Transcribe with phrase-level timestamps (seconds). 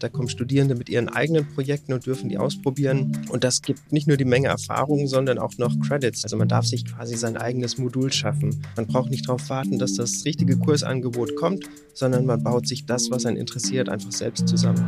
[0.00, 3.26] Da kommen Studierende mit ihren eigenen Projekten und dürfen die ausprobieren.
[3.30, 6.22] Und das gibt nicht nur die Menge Erfahrung, sondern auch noch Credits.
[6.22, 8.62] Also man darf sich quasi sein eigenes Modul schaffen.
[8.76, 11.64] Man braucht nicht darauf warten, dass das richtige Kursangebot kommt,
[11.94, 14.86] sondern man baut sich das, was einen interessiert, einfach selbst zusammen.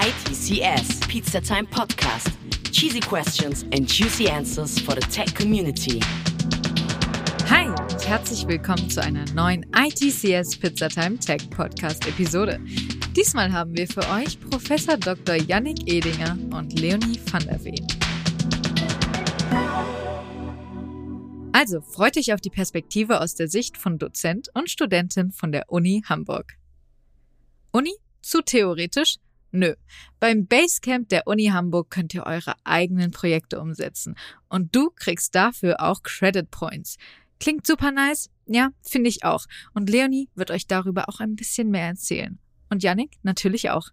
[0.00, 2.30] ITCS Pizza Time Podcast.
[2.72, 6.00] Cheesy questions and juicy answers for the tech community.
[8.26, 12.58] Herzlich willkommen zu einer neuen ITCS Pizza Time Tech Podcast Episode.
[13.14, 15.36] Diesmal haben wir für euch Professor Dr.
[15.36, 17.86] Yannick Edinger und Leonie van der Veen.
[21.52, 25.70] Also freut euch auf die Perspektive aus der Sicht von Dozent und Studentin von der
[25.70, 26.54] Uni Hamburg.
[27.70, 27.92] Uni?
[28.22, 29.18] Zu theoretisch?
[29.52, 29.74] Nö.
[30.18, 34.16] Beim Basecamp der Uni Hamburg könnt ihr eure eigenen Projekte umsetzen.
[34.48, 36.96] Und du kriegst dafür auch Credit Points.
[37.38, 38.30] Klingt super nice?
[38.46, 39.46] Ja, finde ich auch.
[39.74, 42.38] Und Leonie wird euch darüber auch ein bisschen mehr erzählen.
[42.70, 43.88] Und Yannick natürlich auch.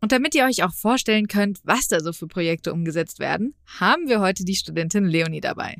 [0.00, 4.08] Und damit ihr euch auch vorstellen könnt, was da so für Projekte umgesetzt werden, haben
[4.08, 5.76] wir heute die Studentin Leonie dabei.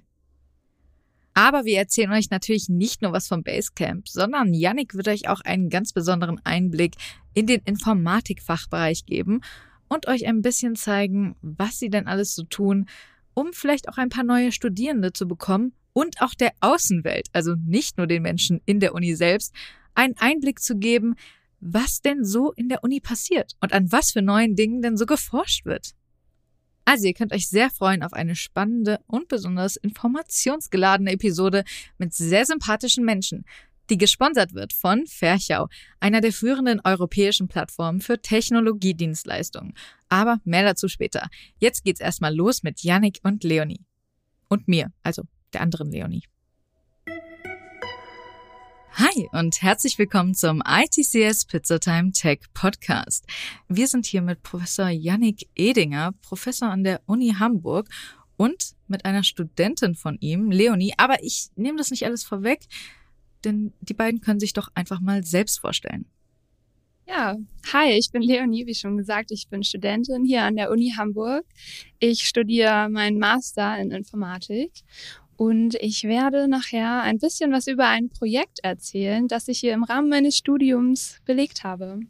[1.35, 5.43] Aber wir erzählen euch natürlich nicht nur was vom Basecamp, sondern Yannick wird euch auch
[5.43, 6.95] einen ganz besonderen Einblick
[7.35, 9.43] in den Informatikfachbereich geben
[9.89, 12.89] und euch ein bisschen zeigen, was sie denn alles so tun,
[13.35, 17.97] um vielleicht auch ein paar neue Studierende zu bekommen und auch der Außenwelt, also nicht
[17.97, 19.55] nur den Menschen in der Uni selbst,
[19.95, 21.15] einen Einblick zu geben,
[21.59, 25.07] was denn so in der Uni passiert und an was für neuen Dingen denn so
[25.07, 25.93] geforscht wird.
[26.85, 31.65] Also ihr könnt euch sehr freuen auf eine spannende und besonders informationsgeladene Episode
[31.97, 33.47] mit sehr sympathischen Menschen,
[33.89, 35.67] die gesponsert wird von Ferchau,
[35.99, 39.73] einer der führenden europäischen Plattformen für Technologiedienstleistungen.
[40.11, 41.31] Aber mehr dazu später.
[41.57, 43.87] Jetzt geht's erstmal los mit Yannick und Leonie.
[44.49, 46.25] Und mir, also der anderen Leonie.
[48.99, 53.27] Hi und herzlich willkommen zum ITCS Pizza Time Tech Podcast.
[53.69, 57.91] Wir sind hier mit Professor Yannick Edinger, Professor an der Uni Hamburg
[58.39, 60.95] und mit einer Studentin von ihm, Leonie.
[60.97, 62.67] Aber ich nehme das nicht alles vorweg,
[63.45, 66.07] denn die beiden können sich doch einfach mal selbst vorstellen.
[67.07, 67.37] Ja,
[67.73, 71.45] hi, ich bin Leonie, wie schon gesagt, ich bin Studentin hier an der Uni Hamburg.
[72.01, 74.73] Ich studiere meinen Master in Informatik
[75.37, 79.85] und ich werde nachher ein bisschen was über ein Projekt erzählen, das ich hier im
[79.85, 82.01] Rahmen meines Studiums belegt habe.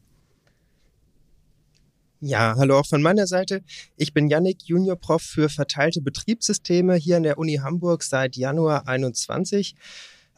[2.20, 3.62] Ja, hallo auch von meiner Seite.
[3.96, 9.74] Ich bin Yannick, Juniorprof für verteilte Betriebssysteme hier an der Uni Hamburg seit Januar 21.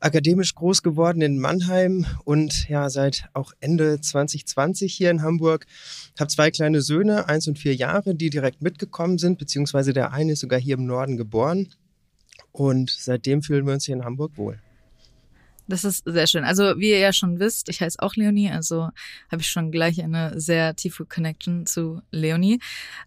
[0.00, 5.66] Akademisch groß geworden in Mannheim und ja, seit auch Ende 2020 hier in Hamburg.
[6.18, 10.32] Habe zwei kleine Söhne, eins und vier Jahre, die direkt mitgekommen sind, beziehungsweise der eine
[10.32, 11.68] ist sogar hier im Norden geboren.
[12.58, 14.58] Und seitdem fühlen wir uns hier in Hamburg wohl.
[15.68, 16.42] Das ist sehr schön.
[16.42, 18.88] Also wie ihr ja schon wisst, ich heiße auch Leonie, also
[19.30, 22.58] habe ich schon gleich eine sehr tiefe Connection zu Leonie.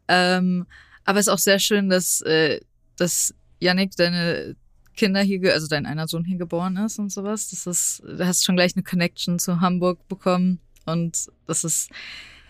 [0.07, 0.67] Ähm,
[1.03, 2.61] aber es ist auch sehr schön, dass, äh,
[2.95, 4.55] dass Yannick deine
[4.95, 7.49] Kinder hier, also dein einer Sohn hier geboren ist und sowas.
[7.49, 10.61] Das ist, du hast schon gleich eine Connection zu Hamburg bekommen.
[10.85, 11.89] Und das ist,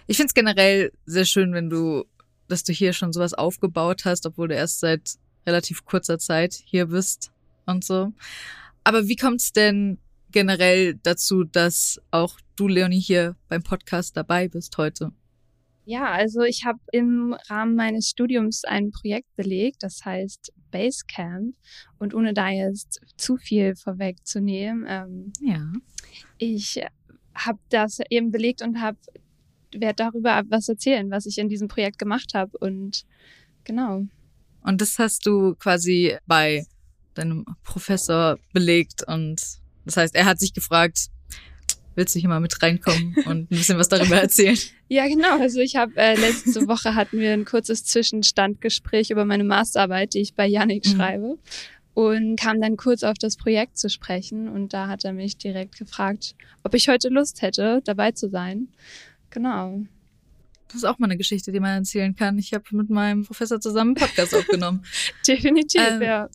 [0.06, 2.04] ich finde es generell sehr schön, wenn du,
[2.48, 6.88] dass du hier schon sowas aufgebaut hast, obwohl du erst seit relativ kurzer Zeit hier
[6.88, 7.32] bist
[7.66, 8.14] und so.
[8.84, 10.00] Aber wie kommt es denn
[10.32, 15.12] generell dazu, dass auch du, Leonie, hier beim Podcast dabei bist heute?
[15.86, 21.56] Ja, also ich habe im Rahmen meines Studiums ein Projekt belegt, das heißt Basecamp.
[21.98, 25.72] Und ohne da jetzt zu viel vorwegzunehmen, ähm, ja.
[26.38, 26.82] ich
[27.34, 28.98] habe das eben belegt und habe
[29.74, 32.58] werde darüber was erzählen, was ich in diesem Projekt gemacht habe.
[32.58, 33.06] Und
[33.64, 34.06] genau.
[34.64, 36.66] Und das hast du quasi bei
[37.14, 39.04] deinem Professor belegt.
[39.08, 39.42] Und
[39.86, 41.08] das heißt, er hat sich gefragt,
[41.96, 44.58] willst du hier mal mit reinkommen und ein bisschen was darüber erzählen?
[44.88, 45.40] ja, genau.
[45.40, 50.20] Also ich habe äh, letzte Woche hatten wir ein kurzes Zwischenstandgespräch über meine Masterarbeit, die
[50.20, 50.96] ich bei Yannick mhm.
[50.96, 51.38] schreibe.
[51.94, 54.48] Und kam dann kurz auf das Projekt zu sprechen.
[54.48, 58.70] Und da hat er mich direkt gefragt, ob ich heute Lust hätte, dabei zu sein.
[59.30, 59.84] Genau.
[60.72, 62.40] Das ist auch mal eine Geschichte, die man erzählen kann.
[62.40, 64.86] Ich habe mit meinem Professor zusammen einen Podcast aufgenommen.
[65.28, 66.30] Definitiv, ähm, ja.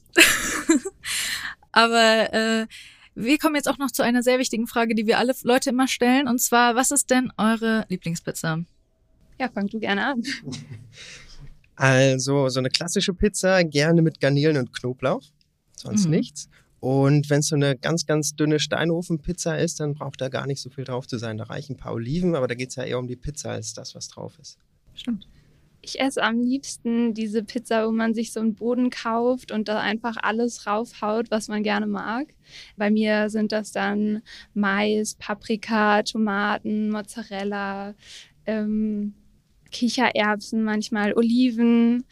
[1.73, 2.67] aber äh,
[3.15, 5.89] wir kommen jetzt auch noch zu einer sehr wichtigen Frage, die wir alle Leute immer
[5.89, 6.29] stellen.
[6.29, 8.61] Und zwar, was ist denn eure Lieblingspizza?
[9.41, 10.23] Ja, fang du gerne an.
[11.77, 15.23] Also, so eine klassische Pizza, gerne mit Garnelen und Knoblauch.
[15.75, 16.11] Sonst mhm.
[16.11, 16.49] nichts.
[16.81, 20.61] Und wenn es so eine ganz, ganz dünne Steinofenpizza ist, dann braucht da gar nicht
[20.61, 21.39] so viel drauf zu sein.
[21.39, 23.73] Da reichen ein paar Oliven, aber da geht es ja eher um die Pizza als
[23.73, 24.59] das, was drauf ist.
[24.95, 25.27] Stimmt.
[25.83, 29.79] Ich esse am liebsten diese Pizza, wo man sich so einen Boden kauft und da
[29.79, 32.35] einfach alles raufhaut, was man gerne mag.
[32.77, 37.95] Bei mir sind das dann Mais, Paprika, Tomaten, Mozzarella,
[38.47, 39.15] ähm,
[39.71, 42.05] Kichererbsen, manchmal Oliven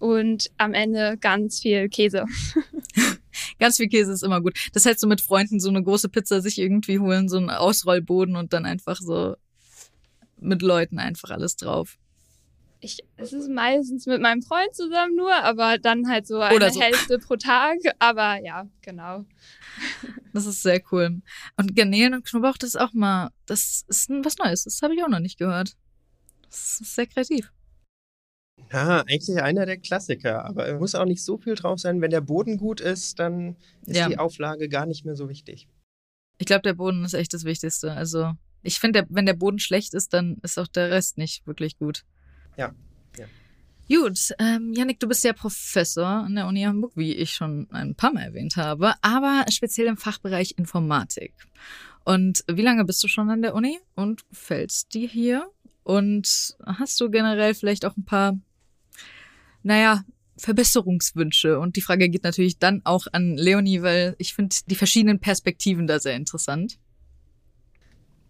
[0.00, 2.24] und am Ende ganz viel Käse.
[3.60, 4.58] ganz viel Käse ist immer gut.
[4.72, 8.34] Das heißt, so mit Freunden so eine große Pizza sich irgendwie holen, so einen Ausrollboden
[8.36, 9.36] und dann einfach so
[10.40, 11.98] mit Leuten einfach alles drauf.
[12.82, 16.80] Ich, es ist meistens mit meinem Freund zusammen nur, aber dann halt so eine so.
[16.80, 17.76] Hälfte pro Tag.
[17.98, 19.24] Aber ja, genau.
[20.32, 21.22] Das ist sehr cool.
[21.56, 24.62] Und Garnelen und Knoblauch, das ist auch mal, das ist was Neues.
[24.62, 25.74] Das habe ich auch noch nicht gehört.
[26.48, 27.50] Das ist sehr kreativ.
[28.72, 32.00] Ja, eigentlich einer der Klassiker, aber es muss auch nicht so viel drauf sein.
[32.00, 34.08] Wenn der Boden gut ist, dann ist ja.
[34.08, 35.68] die Auflage gar nicht mehr so wichtig.
[36.38, 37.92] Ich glaube, der Boden ist echt das Wichtigste.
[37.92, 41.78] Also, ich finde, wenn der Boden schlecht ist, dann ist auch der Rest nicht wirklich
[41.78, 42.04] gut.
[42.56, 42.72] Ja.
[43.18, 43.26] ja.
[43.88, 47.94] Gut, ähm, Janik, du bist ja Professor an der Uni Hamburg, wie ich schon ein
[47.94, 51.34] paar Mal erwähnt habe, aber speziell im Fachbereich Informatik.
[52.04, 55.50] Und wie lange bist du schon an der Uni und fällst dir hier?
[55.82, 58.38] Und hast du generell vielleicht auch ein paar
[59.62, 60.04] naja,
[60.36, 61.58] Verbesserungswünsche.
[61.58, 65.86] Und die Frage geht natürlich dann auch an Leonie, weil ich finde die verschiedenen Perspektiven
[65.86, 66.78] da sehr interessant.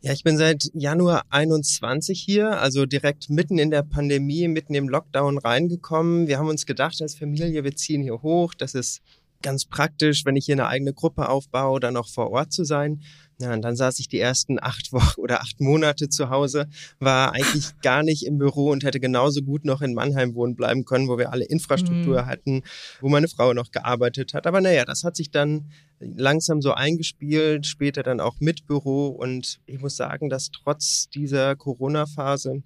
[0.02, 4.88] Ja, ich bin seit Januar 21 hier, also direkt mitten in der Pandemie, mitten im
[4.88, 6.26] Lockdown reingekommen.
[6.26, 8.54] Wir haben uns gedacht als Familie, wir ziehen hier hoch.
[8.54, 9.02] Das ist
[9.42, 13.02] ganz praktisch, wenn ich hier eine eigene Gruppe aufbaue, dann auch vor Ort zu sein.
[13.40, 17.32] Ja, und dann saß ich die ersten acht Wochen oder acht Monate zu Hause, war
[17.32, 21.08] eigentlich gar nicht im Büro und hätte genauso gut noch in Mannheim wohnen bleiben können,
[21.08, 22.26] wo wir alle Infrastruktur mhm.
[22.26, 22.62] hatten,
[23.00, 24.46] wo meine Frau noch gearbeitet hat.
[24.46, 25.70] Aber naja, das hat sich dann
[26.00, 29.08] langsam so eingespielt, später dann auch mit Büro.
[29.08, 32.62] Und ich muss sagen, dass trotz dieser Corona-Phase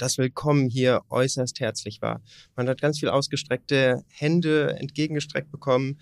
[0.00, 2.22] das Willkommen hier äußerst herzlich war.
[2.56, 5.98] Man hat ganz viel ausgestreckte Hände entgegengestreckt bekommen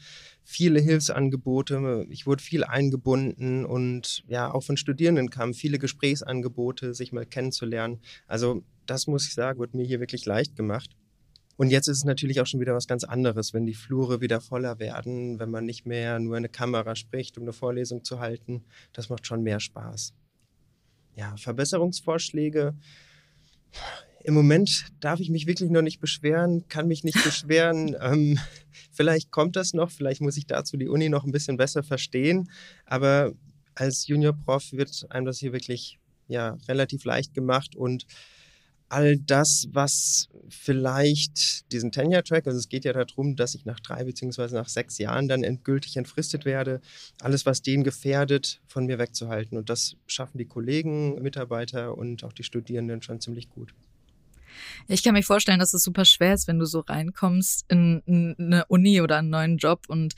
[0.50, 7.12] viele Hilfsangebote, ich wurde viel eingebunden und ja, auch von Studierenden kamen viele Gesprächsangebote, sich
[7.12, 8.00] mal kennenzulernen.
[8.26, 10.96] Also das muss ich sagen, wird mir hier wirklich leicht gemacht.
[11.58, 14.40] Und jetzt ist es natürlich auch schon wieder was ganz anderes, wenn die Flure wieder
[14.40, 18.64] voller werden, wenn man nicht mehr nur eine Kamera spricht, um eine Vorlesung zu halten.
[18.94, 20.14] Das macht schon mehr Spaß.
[21.14, 22.74] Ja, Verbesserungsvorschläge
[24.24, 27.96] im Moment darf ich mich wirklich noch nicht beschweren, kann mich nicht beschweren.
[28.02, 28.38] ähm,
[28.92, 32.50] vielleicht kommt das noch, vielleicht muss ich dazu die Uni noch ein bisschen besser verstehen.
[32.84, 33.32] Aber
[33.74, 38.06] als Juniorprof wird einem das hier wirklich ja, relativ leicht gemacht und
[38.88, 44.04] all das, was vielleicht diesen Tenure-Track, also es geht ja darum, dass ich nach drei
[44.04, 46.80] beziehungsweise nach sechs Jahren dann endgültig entfristet werde,
[47.20, 49.58] alles, was den gefährdet, von mir wegzuhalten.
[49.58, 53.74] Und das schaffen die Kollegen, Mitarbeiter und auch die Studierenden schon ziemlich gut.
[54.86, 58.02] Ich kann mir vorstellen, dass es super schwer ist, wenn du so reinkommst in
[58.38, 60.14] eine Uni oder einen neuen Job und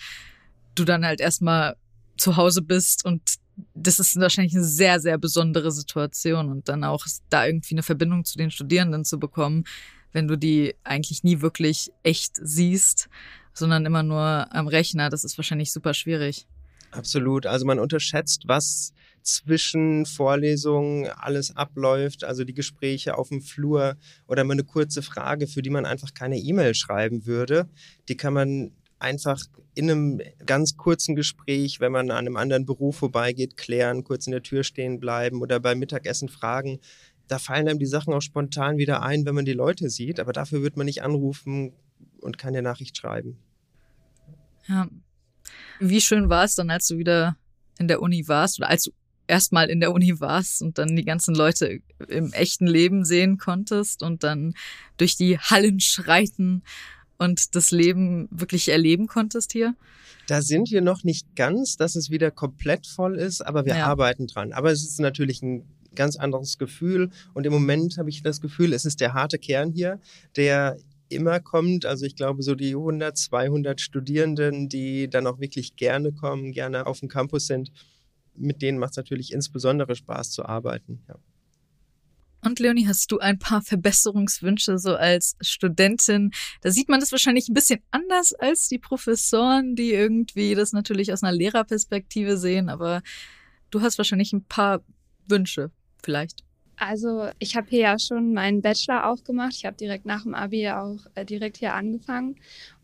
[0.75, 1.77] du dann halt erstmal
[2.17, 3.23] zu Hause bist und
[3.75, 8.25] das ist wahrscheinlich eine sehr, sehr besondere Situation und dann auch da irgendwie eine Verbindung
[8.25, 9.65] zu den Studierenden zu bekommen,
[10.13, 13.09] wenn du die eigentlich nie wirklich echt siehst,
[13.53, 15.11] sondern immer nur am Rechner.
[15.11, 16.47] Das ist wahrscheinlich super schwierig.
[16.91, 17.47] Absolut.
[17.47, 18.93] Also man unterschätzt, was
[19.23, 23.97] zwischen Vorlesungen alles abläuft, also die Gespräche auf dem Flur
[24.27, 27.69] oder mal eine kurze Frage, für die man einfach keine E-Mail schreiben würde,
[28.09, 29.41] die kann man einfach
[29.75, 34.33] in einem ganz kurzen Gespräch, wenn man an einem anderen Beruf vorbeigeht, klären, kurz in
[34.33, 36.81] der Tür stehen bleiben oder beim Mittagessen fragen.
[37.29, 40.33] Da fallen einem die Sachen auch spontan wieder ein, wenn man die Leute sieht, aber
[40.33, 41.73] dafür wird man nicht anrufen
[42.21, 43.39] und keine Nachricht schreiben.
[44.67, 44.89] Ja.
[45.79, 47.37] Wie schön war es dann, als du wieder
[47.79, 48.93] in der Uni warst oder als du
[49.27, 54.03] erstmal in der Uni warst und dann die ganzen Leute im echten Leben sehen konntest
[54.03, 54.55] und dann
[54.97, 56.63] durch die Hallen schreiten
[57.21, 59.75] und das Leben wirklich erleben konntest hier?
[60.27, 63.87] Da sind wir noch nicht ganz, dass es wieder komplett voll ist, aber wir ja.
[63.87, 64.53] arbeiten dran.
[64.53, 68.73] Aber es ist natürlich ein ganz anderes Gefühl und im Moment habe ich das Gefühl,
[68.73, 70.01] es ist der harte Kern hier,
[70.37, 70.77] der
[71.09, 71.87] immer kommt.
[71.87, 76.87] Also ich glaube, so die 100, 200 Studierenden, die dann auch wirklich gerne kommen, gerne
[76.87, 77.73] auf dem Campus sind
[78.41, 81.03] mit denen macht es natürlich insbesondere Spaß zu arbeiten.
[81.09, 81.17] Ja.
[82.43, 86.31] Und Leonie, hast du ein paar Verbesserungswünsche so als Studentin?
[86.63, 91.13] Da sieht man das wahrscheinlich ein bisschen anders als die Professoren, die irgendwie das natürlich
[91.13, 93.03] aus einer Lehrerperspektive sehen, aber
[93.71, 94.83] du hast wahrscheinlich ein paar
[95.27, 95.71] Wünsche
[96.03, 96.45] vielleicht.
[96.77, 99.53] Also ich habe hier ja schon meinen Bachelor auch gemacht.
[99.55, 102.37] Ich habe direkt nach dem Abi auch äh, direkt hier angefangen.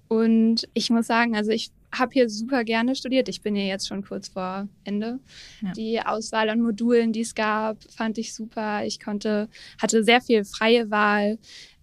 [0.08, 3.28] Und ich muss sagen, also ich habe hier super gerne studiert.
[3.28, 5.21] Ich bin hier jetzt schon kurz vor Ende.
[5.62, 5.73] Ja.
[5.73, 8.85] Die Auswahl an Modulen, die es gab, fand ich super.
[8.85, 9.49] Ich konnte,
[9.81, 11.38] hatte sehr viel freie Wahl.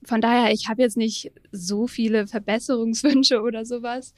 [0.05, 4.13] Von daher, ich habe jetzt nicht so viele Verbesserungswünsche oder sowas.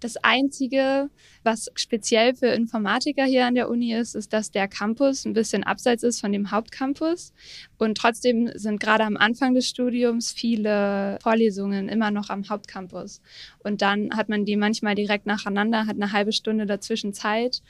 [0.00, 1.10] Das Einzige,
[1.42, 5.64] was speziell für Informatiker hier an der Uni ist, ist, dass der Campus ein bisschen
[5.64, 7.32] abseits ist von dem Hauptcampus.
[7.78, 13.20] Und trotzdem sind gerade am Anfang des Studiums viele Vorlesungen immer noch am Hauptcampus.
[13.58, 17.62] Und dann hat man die manchmal direkt nacheinander, hat eine halbe Stunde dazwischen Zeit.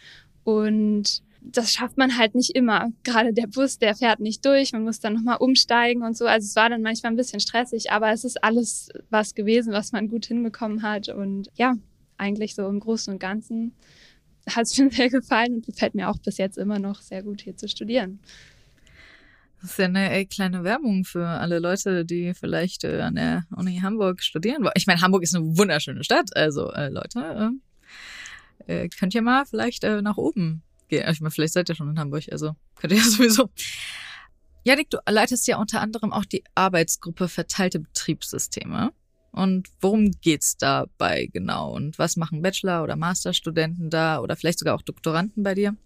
[0.44, 2.92] Und das schafft man halt nicht immer.
[3.02, 6.26] Gerade der Bus, der fährt nicht durch, man muss dann nochmal umsteigen und so.
[6.26, 9.92] Also es war dann manchmal ein bisschen stressig, aber es ist alles was gewesen, was
[9.92, 11.08] man gut hinbekommen hat.
[11.08, 11.74] Und ja,
[12.18, 13.74] eigentlich so im Großen und Ganzen
[14.48, 17.40] hat es mir sehr gefallen und gefällt mir auch bis jetzt immer noch sehr gut
[17.40, 18.20] hier zu studieren.
[19.60, 23.44] Das ist ja eine ey, kleine Werbung für alle Leute, die vielleicht äh, an der
[23.54, 24.72] Uni Hamburg studieren wollen.
[24.74, 26.34] Ich meine, Hamburg ist eine wunderschöne Stadt.
[26.34, 27.52] Also äh, Leute,
[28.66, 31.08] äh, äh könnt ihr mal vielleicht äh, nach oben gehen.
[31.10, 33.48] Ich meine, vielleicht seid ihr schon in Hamburg, also könnt ihr ja sowieso.
[34.64, 38.92] Janik, du leitest ja unter anderem auch die Arbeitsgruppe Verteilte Betriebssysteme.
[39.32, 41.72] Und worum geht's dabei genau?
[41.72, 45.76] Und was machen Bachelor- oder Masterstudenten da oder vielleicht sogar auch Doktoranden bei dir?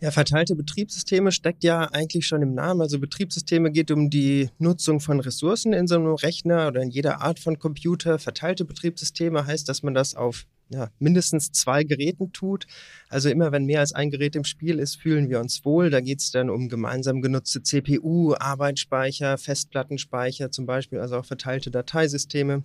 [0.00, 2.80] Ja, verteilte Betriebssysteme steckt ja eigentlich schon im Namen.
[2.80, 7.20] Also Betriebssysteme geht um die Nutzung von Ressourcen in so einem Rechner oder in jeder
[7.20, 8.20] Art von Computer.
[8.20, 12.66] Verteilte Betriebssysteme heißt, dass man das auf ja, mindestens zwei Geräten tut.
[13.08, 15.90] Also immer wenn mehr als ein Gerät im Spiel ist, fühlen wir uns wohl.
[15.90, 21.72] Da geht es dann um gemeinsam genutzte CPU, Arbeitsspeicher, Festplattenspeicher zum Beispiel, also auch verteilte
[21.72, 22.62] Dateisysteme.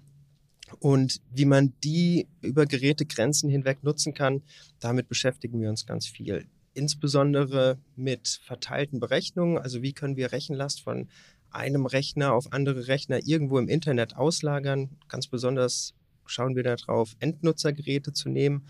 [0.79, 4.43] Und wie man die über Gerätegrenzen hinweg nutzen kann,
[4.79, 6.45] damit beschäftigen wir uns ganz viel.
[6.73, 11.07] Insbesondere mit verteilten Berechnungen, also wie können wir Rechenlast von
[11.51, 15.93] einem Rechner auf andere Rechner irgendwo im Internet auslagern, ganz besonders
[16.25, 18.65] schauen wir darauf, Endnutzergeräte zu nehmen.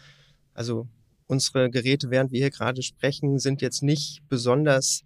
[0.53, 0.87] Also
[1.27, 5.03] unsere Geräte, während wir hier gerade sprechen, sind jetzt nicht besonders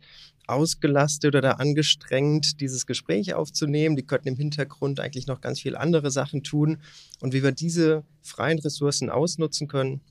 [0.47, 3.95] ausgelastet oder angestrengt, dieses Gespräch aufzunehmen.
[3.95, 6.77] Die könnten im Hintergrund eigentlich noch ganz viel andere Sachen tun.
[7.19, 10.01] Und wie wir diese freien Ressourcen ausnutzen können,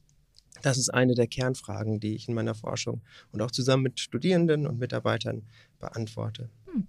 [0.63, 4.67] das ist eine der Kernfragen, die ich in meiner Forschung und auch zusammen mit Studierenden
[4.67, 5.43] und Mitarbeitern
[5.79, 6.49] beantworte.
[6.73, 6.87] Hm.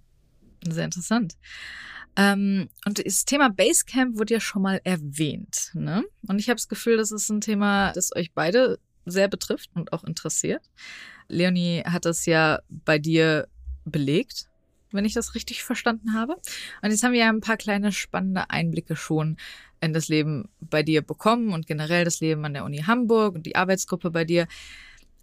[0.68, 1.36] Sehr interessant.
[2.16, 5.70] Ähm, und das Thema Basecamp wurde ja schon mal erwähnt.
[5.74, 6.04] Ne?
[6.26, 9.92] Und ich habe das Gefühl, das ist ein Thema, das euch beide sehr betrifft und
[9.92, 10.68] auch interessiert.
[11.28, 13.48] Leonie hat das ja bei dir
[13.84, 14.48] belegt,
[14.90, 16.34] wenn ich das richtig verstanden habe.
[16.82, 19.36] Und jetzt haben wir ja ein paar kleine spannende Einblicke schon
[19.80, 23.46] in das Leben bei dir bekommen und generell das Leben an der Uni Hamburg und
[23.46, 24.46] die Arbeitsgruppe bei dir.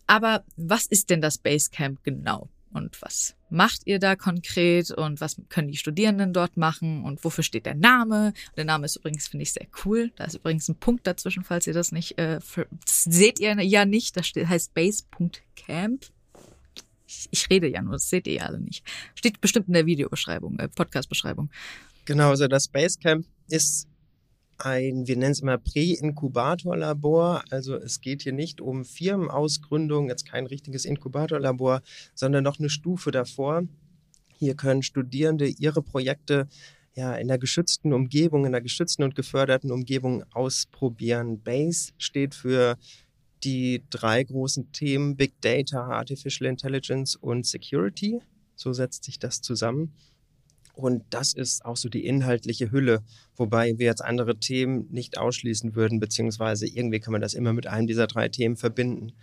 [0.08, 2.50] Aber was ist denn das Basecamp genau?
[2.76, 7.44] und was macht ihr da konkret und was können die Studierenden dort machen und wofür
[7.44, 8.34] steht der Name.
[8.58, 10.12] Der Name ist übrigens, finde ich, sehr cool.
[10.18, 13.54] Da ist übrigens ein Punkt dazwischen, falls ihr das nicht, äh, für, das seht ihr
[13.64, 16.06] ja nicht, das steht, heißt base.camp.
[17.08, 18.84] Ich, ich rede ja nur, das seht ihr ja alle nicht.
[19.16, 21.50] Steht bestimmt in der Videobeschreibung, äh, Podcast-Beschreibung.
[22.04, 23.88] Genau, also das Basecamp ist
[24.58, 27.44] ein, wir nennen es immer Prä-Inkubator-Labor.
[27.50, 31.82] Also es geht hier nicht um Firmenausgründung, jetzt kein richtiges Inkubatorlabor,
[32.14, 33.64] sondern noch eine Stufe davor.
[34.38, 36.48] Hier können Studierende ihre Projekte
[36.96, 41.42] ja, in der geschützten Umgebung, in der geschützten und geförderten Umgebung ausprobieren.
[41.42, 42.78] BASE steht für
[43.44, 48.22] die drei großen Themen Big Data, Artificial Intelligence und Security.
[48.56, 49.94] So setzt sich das zusammen.
[50.75, 53.01] Und das ist auch so die inhaltliche Hülle,
[53.38, 57.65] wobei wir jetzt andere Themen nicht ausschließen würden, beziehungsweise irgendwie kann man das immer mit
[57.65, 59.13] einem dieser drei Themen verbinden.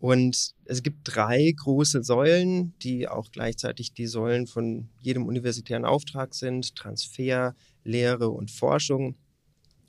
[0.00, 6.34] Und es gibt drei große Säulen, die auch gleichzeitig die Säulen von jedem universitären Auftrag
[6.34, 7.54] sind, Transfer,
[7.84, 9.14] Lehre und Forschung.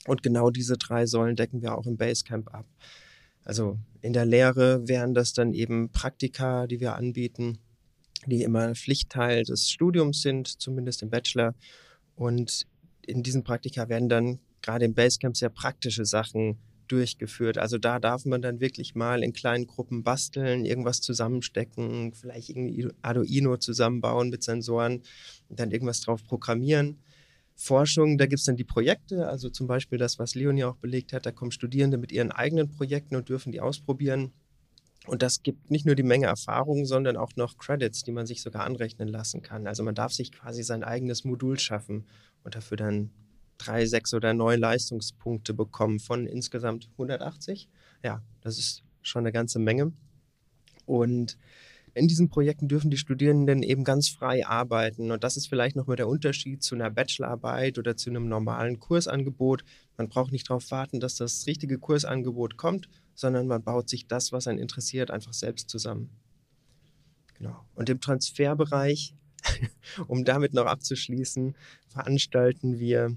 [0.06, 2.66] Und genau diese drei Säulen decken wir auch im Basecamp ab.
[3.44, 7.58] Also in der Lehre wären das dann eben Praktika, die wir anbieten
[8.26, 11.54] die immer Pflichtteil des Studiums sind, zumindest im Bachelor.
[12.14, 12.66] Und
[13.02, 17.58] in diesen Praktika werden dann gerade im Basecamp sehr praktische Sachen durchgeführt.
[17.58, 22.88] Also da darf man dann wirklich mal in kleinen Gruppen basteln, irgendwas zusammenstecken, vielleicht irgendwie
[23.00, 25.02] Arduino zusammenbauen mit Sensoren
[25.48, 26.98] und dann irgendwas drauf programmieren.
[27.54, 31.12] Forschung, da gibt es dann die Projekte, also zum Beispiel das, was Leonie auch belegt
[31.12, 34.32] hat, da kommen Studierende mit ihren eigenen Projekten und dürfen die ausprobieren.
[35.06, 38.40] Und das gibt nicht nur die Menge Erfahrung, sondern auch noch Credits, die man sich
[38.40, 39.66] sogar anrechnen lassen kann.
[39.66, 42.06] Also man darf sich quasi sein eigenes Modul schaffen
[42.44, 43.10] und dafür dann
[43.58, 47.68] drei, sechs oder neun Leistungspunkte bekommen von insgesamt 180.
[48.04, 49.92] Ja, das ist schon eine ganze Menge.
[50.86, 51.36] Und
[51.94, 55.10] in diesen Projekten dürfen die Studierenden eben ganz frei arbeiten.
[55.10, 59.62] Und das ist vielleicht nochmal der Unterschied zu einer Bachelorarbeit oder zu einem normalen Kursangebot.
[59.98, 64.32] Man braucht nicht darauf warten, dass das richtige Kursangebot kommt, sondern man baut sich das,
[64.32, 66.10] was einen interessiert, einfach selbst zusammen.
[67.34, 67.64] Genau.
[67.74, 69.14] Und im Transferbereich,
[70.06, 71.56] um damit noch abzuschließen,
[71.88, 73.16] veranstalten wir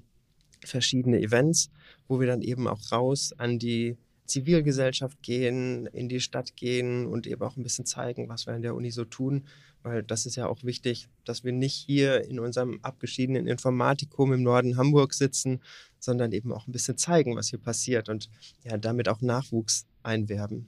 [0.64, 1.70] verschiedene Events,
[2.08, 7.28] wo wir dann eben auch raus an die Zivilgesellschaft gehen, in die Stadt gehen und
[7.28, 9.46] eben auch ein bisschen zeigen, was wir in der Uni so tun,
[9.84, 14.44] weil das ist ja auch wichtig, dass wir nicht hier in unserem abgeschiedenen Informatikum im
[14.44, 15.62] Norden Hamburg sitzen,
[16.00, 18.30] sondern eben auch ein bisschen zeigen, was hier passiert und
[18.64, 20.68] ja, damit auch Nachwuchs einwerben.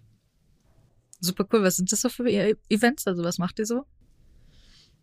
[1.20, 1.64] Super cool.
[1.64, 2.30] Was sind das so für
[2.70, 3.08] Events?
[3.08, 3.86] Also was macht ihr so?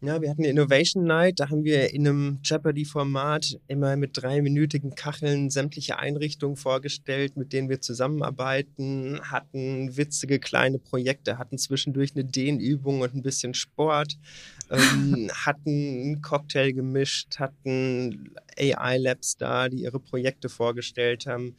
[0.00, 4.94] Ja, wir hatten eine Innovation Night, da haben wir in einem Jeopardy-Format immer mit dreiminütigen
[4.94, 12.24] Kacheln sämtliche Einrichtungen vorgestellt, mit denen wir zusammenarbeiten, hatten witzige kleine Projekte, hatten zwischendurch eine
[12.24, 14.18] Dehnübung und ein bisschen Sport,
[14.70, 21.56] ähm, hatten einen Cocktail gemischt, hatten AI-Labs da, die ihre Projekte vorgestellt haben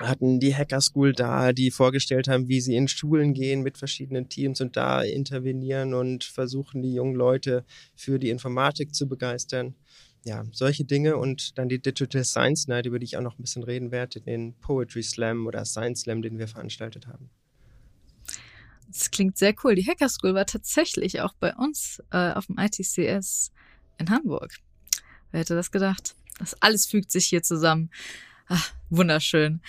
[0.00, 4.28] hatten die Hacker School da, die vorgestellt haben, wie sie in Schulen gehen mit verschiedenen
[4.28, 7.64] Teams und da intervenieren und versuchen, die jungen Leute
[7.94, 9.74] für die Informatik zu begeistern.
[10.24, 13.42] Ja, solche Dinge und dann die Digital Science Night, über die ich auch noch ein
[13.42, 17.30] bisschen reden werde, den Poetry Slam oder Science Slam, den wir veranstaltet haben.
[18.88, 19.74] Das klingt sehr cool.
[19.74, 23.52] Die Hacker School war tatsächlich auch bei uns äh, auf dem ITCS
[23.98, 24.56] in Hamburg.
[25.30, 26.16] Wer hätte das gedacht?
[26.38, 27.90] Das alles fügt sich hier zusammen.
[28.52, 29.60] Ach, wunderschön.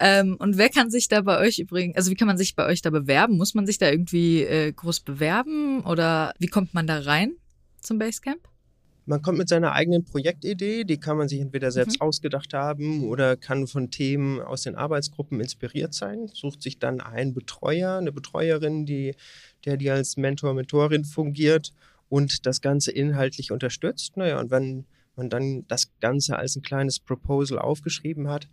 [0.00, 2.66] Ähm, und wer kann sich da bei euch übrigens, also wie kann man sich bei
[2.66, 3.36] euch da bewerben?
[3.36, 7.36] Muss man sich da irgendwie äh, groß bewerben oder wie kommt man da rein
[7.80, 8.40] zum Basecamp?
[9.06, 12.08] Man kommt mit seiner eigenen Projektidee, die kann man sich entweder selbst mhm.
[12.08, 17.34] ausgedacht haben oder kann von Themen aus den Arbeitsgruppen inspiriert sein, sucht sich dann einen
[17.34, 19.14] Betreuer, eine Betreuerin, die,
[19.64, 21.72] der die als Mentor, Mentorin fungiert
[22.08, 24.16] und das Ganze inhaltlich unterstützt.
[24.16, 24.86] Naja, und wenn
[25.16, 28.48] man dann das Ganze als ein kleines Proposal aufgeschrieben hat,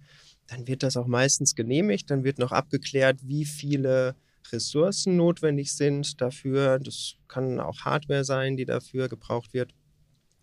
[0.47, 2.11] dann wird das auch meistens genehmigt.
[2.11, 4.15] Dann wird noch abgeklärt, wie viele
[4.51, 6.79] Ressourcen notwendig sind dafür.
[6.79, 9.73] Das kann auch Hardware sein, die dafür gebraucht wird.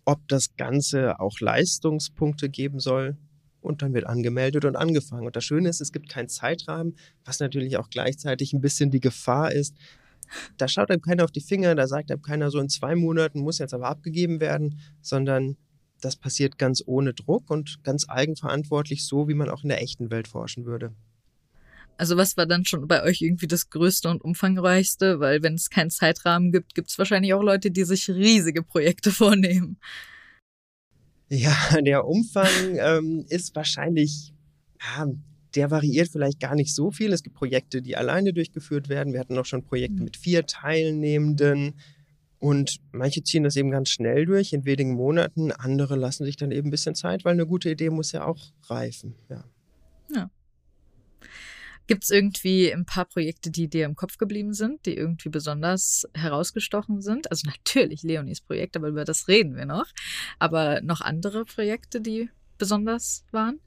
[0.05, 3.17] Ob das Ganze auch Leistungspunkte geben soll.
[3.61, 5.27] Und dann wird angemeldet und angefangen.
[5.27, 6.95] Und das Schöne ist, es gibt keinen Zeitrahmen,
[7.25, 9.75] was natürlich auch gleichzeitig ein bisschen die Gefahr ist.
[10.57, 13.41] Da schaut einem keiner auf die Finger, da sagt einem keiner so in zwei Monaten
[13.41, 15.57] muss jetzt aber abgegeben werden, sondern
[16.01, 20.11] das passiert ganz ohne Druck und ganz eigenverantwortlich, so wie man auch in der echten
[20.11, 20.93] Welt forschen würde.
[21.97, 25.19] Also was war dann schon bei euch irgendwie das Größte und Umfangreichste?
[25.19, 29.11] Weil wenn es keinen Zeitrahmen gibt, gibt es wahrscheinlich auch Leute, die sich riesige Projekte
[29.11, 29.77] vornehmen.
[31.27, 34.33] Ja, der Umfang ähm, ist wahrscheinlich,
[34.81, 35.07] ja,
[35.55, 37.11] der variiert vielleicht gar nicht so viel.
[37.11, 39.11] Es gibt Projekte, die alleine durchgeführt werden.
[39.11, 40.05] Wir hatten auch schon Projekte mhm.
[40.05, 41.73] mit vier Teilnehmenden.
[42.39, 45.51] Und manche ziehen das eben ganz schnell durch, in wenigen Monaten.
[45.51, 48.39] Andere lassen sich dann eben ein bisschen Zeit, weil eine gute Idee muss ja auch
[48.69, 49.15] reifen.
[49.29, 49.43] Ja.
[50.15, 50.31] ja.
[51.87, 56.07] Gibt es irgendwie ein paar Projekte, die dir im Kopf geblieben sind, die irgendwie besonders
[56.13, 57.29] herausgestochen sind?
[57.29, 59.87] Also natürlich Leonis Projekt, aber über das reden wir noch.
[60.37, 63.59] Aber noch andere Projekte, die besonders waren?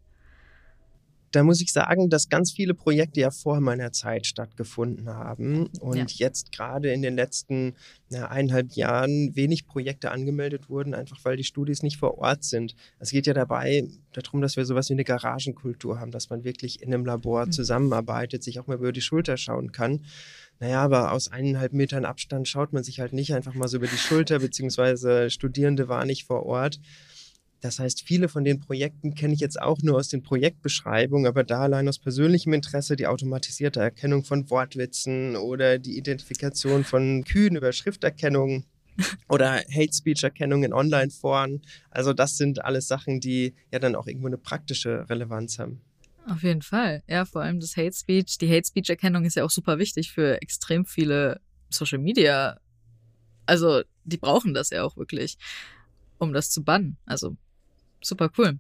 [1.32, 5.96] Da muss ich sagen, dass ganz viele Projekte ja vor meiner Zeit stattgefunden haben und
[5.96, 6.26] ja.
[6.26, 7.74] jetzt gerade in den letzten
[8.10, 12.76] na, eineinhalb Jahren wenig Projekte angemeldet wurden, einfach weil die Studis nicht vor Ort sind.
[12.98, 16.82] Es geht ja dabei darum, dass wir sowas wie eine Garagenkultur haben, dass man wirklich
[16.82, 17.52] in einem Labor mhm.
[17.52, 20.02] zusammenarbeitet, sich auch mal über die Schulter schauen kann.
[20.60, 23.88] Naja, aber aus eineinhalb Metern Abstand schaut man sich halt nicht einfach mal so über
[23.88, 26.78] die Schulter, beziehungsweise Studierende waren nicht vor Ort.
[27.62, 31.44] Das heißt, viele von den Projekten kenne ich jetzt auch nur aus den Projektbeschreibungen, aber
[31.44, 37.54] da allein aus persönlichem Interesse die automatisierte Erkennung von Wortwitzen oder die Identifikation von Kühen
[37.54, 38.64] über Schrifterkennung
[39.28, 41.62] oder Hate Speech Erkennung in Online-Foren.
[41.90, 45.80] Also das sind alles Sachen, die ja dann auch irgendwo eine praktische Relevanz haben.
[46.26, 47.04] Auf jeden Fall.
[47.06, 48.38] Ja, vor allem das Hate Speech.
[48.38, 52.58] Die Hate Speech Erkennung ist ja auch super wichtig für extrem viele Social Media.
[53.46, 55.38] Also, die brauchen das ja auch wirklich,
[56.18, 56.96] um das zu bannen.
[57.06, 57.36] Also,
[58.02, 58.58] Super cool.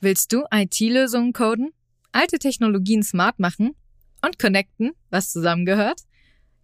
[0.00, 1.72] Willst du IT-Lösungen coden,
[2.12, 3.74] alte Technologien smart machen
[4.24, 6.02] und connecten, was zusammengehört?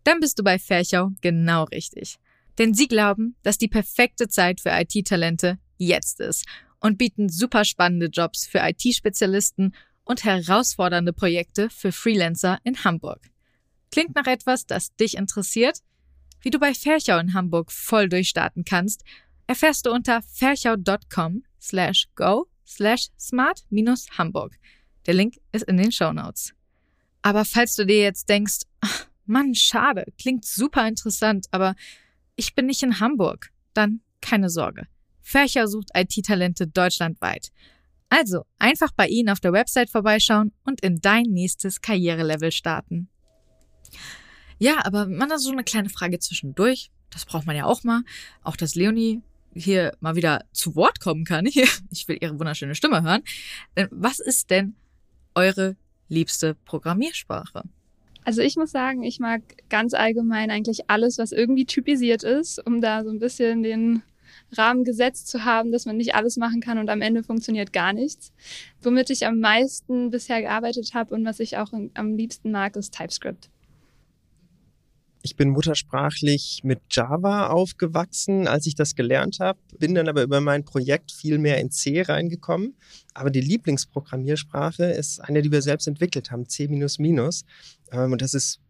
[0.05, 2.17] Dann bist du bei Ferchau genau richtig.
[2.59, 6.47] Denn sie glauben, dass die perfekte Zeit für IT-Talente jetzt ist
[6.81, 13.29] und bieten super spannende Jobs für IT-Spezialisten und herausfordernde Projekte für Freelancer in Hamburg.
[13.91, 15.81] Klingt nach etwas, das dich interessiert?
[16.41, 19.03] Wie du bei Ferchau in Hamburg voll durchstarten kannst
[19.47, 24.59] erfährst du unter ferchau.com slash go slash smart minus Hamburg.
[25.07, 26.53] Der Link ist in den Show Notes.
[27.23, 31.75] Aber falls du dir jetzt denkst, ach, Mann, schade, klingt super interessant, aber
[32.37, 34.87] ich bin nicht in Hamburg, dann keine Sorge.
[35.23, 37.51] Ferchau sucht IT-Talente deutschlandweit.
[38.09, 43.09] Also einfach bei ihnen auf der Website vorbeischauen und in dein nächstes Karrierelevel starten.
[44.59, 46.91] Ja, aber man hat so eine kleine Frage zwischendurch.
[47.11, 48.03] das braucht man ja auch mal.
[48.43, 49.23] Auch, dass Leonie
[49.57, 51.47] hier mal wieder zu Wort kommen kann.
[51.91, 53.23] Ich will ihre wunderschöne Stimme hören.
[53.77, 54.75] Denn was ist denn
[55.35, 55.77] eure
[56.09, 57.63] liebste Programmiersprache?
[58.25, 62.81] Also ich muss sagen, ich mag ganz allgemein eigentlich alles, was irgendwie typisiert ist, um
[62.81, 64.03] da so ein bisschen den
[64.53, 67.93] Rahmen gesetzt zu haben, dass man nicht alles machen kann und am Ende funktioniert gar
[67.93, 68.33] nichts.
[68.83, 72.95] Womit ich am meisten bisher gearbeitet habe und was ich auch am liebsten mag, ist
[72.95, 73.49] TypeScript.
[75.27, 80.41] Ich bin muttersprachlich mit Java aufgewachsen, als ich das gelernt habe, bin dann aber über
[80.41, 82.77] mein Projekt viel mehr in C reingekommen.
[83.13, 86.69] Aber die Lieblingsprogrammiersprache ist eine, die wir selbst entwickelt haben, C.
[86.71, 88.61] Ähm, und das ist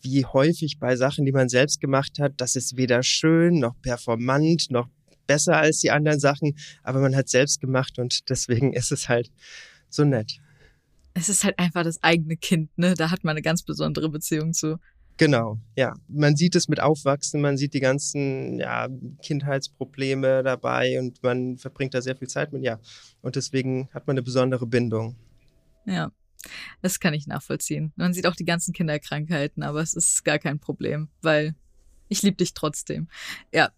[0.00, 4.70] wie häufig bei Sachen, die man selbst gemacht hat, das ist weder schön noch performant
[4.70, 4.88] noch
[5.26, 9.30] besser als die anderen Sachen, aber man hat selbst gemacht und deswegen ist es halt
[9.90, 10.40] so nett.
[11.12, 12.94] Es ist halt einfach das eigene Kind, ne?
[12.94, 14.78] Da hat man eine ganz besondere Beziehung zu.
[15.20, 15.92] Genau, ja.
[16.08, 18.88] Man sieht es mit Aufwachsen, man sieht die ganzen ja,
[19.20, 22.80] Kindheitsprobleme dabei und man verbringt da sehr viel Zeit mit, ja.
[23.20, 25.16] Und deswegen hat man eine besondere Bindung.
[25.84, 26.10] Ja,
[26.80, 27.92] das kann ich nachvollziehen.
[27.96, 31.54] Man sieht auch die ganzen Kinderkrankheiten, aber es ist gar kein Problem, weil
[32.08, 33.08] ich liebe dich trotzdem.
[33.52, 33.72] Ja,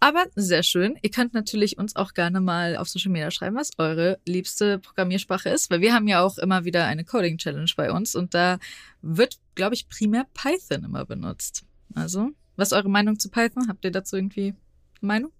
[0.00, 0.96] aber sehr schön.
[1.02, 5.48] Ihr könnt natürlich uns auch gerne mal auf Social Media schreiben, was eure liebste Programmiersprache
[5.48, 8.58] ist, weil wir haben ja auch immer wieder eine Coding Challenge bei uns und da
[9.02, 11.64] wird, glaube ich, primär Python immer benutzt.
[11.94, 13.68] Also, was ist eure Meinung zu Python?
[13.68, 14.54] Habt ihr dazu irgendwie
[15.00, 15.32] eine Meinung?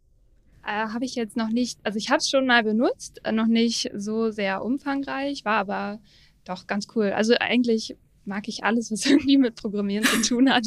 [0.66, 3.46] Äh, habe ich jetzt noch nicht, also ich habe es schon mal benutzt, äh, noch
[3.46, 6.00] nicht so sehr umfangreich, war aber
[6.44, 7.12] doch ganz cool.
[7.12, 10.66] Also eigentlich mag ich alles, was irgendwie mit Programmieren zu tun hat.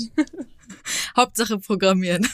[1.15, 2.27] Hauptsache Programmieren.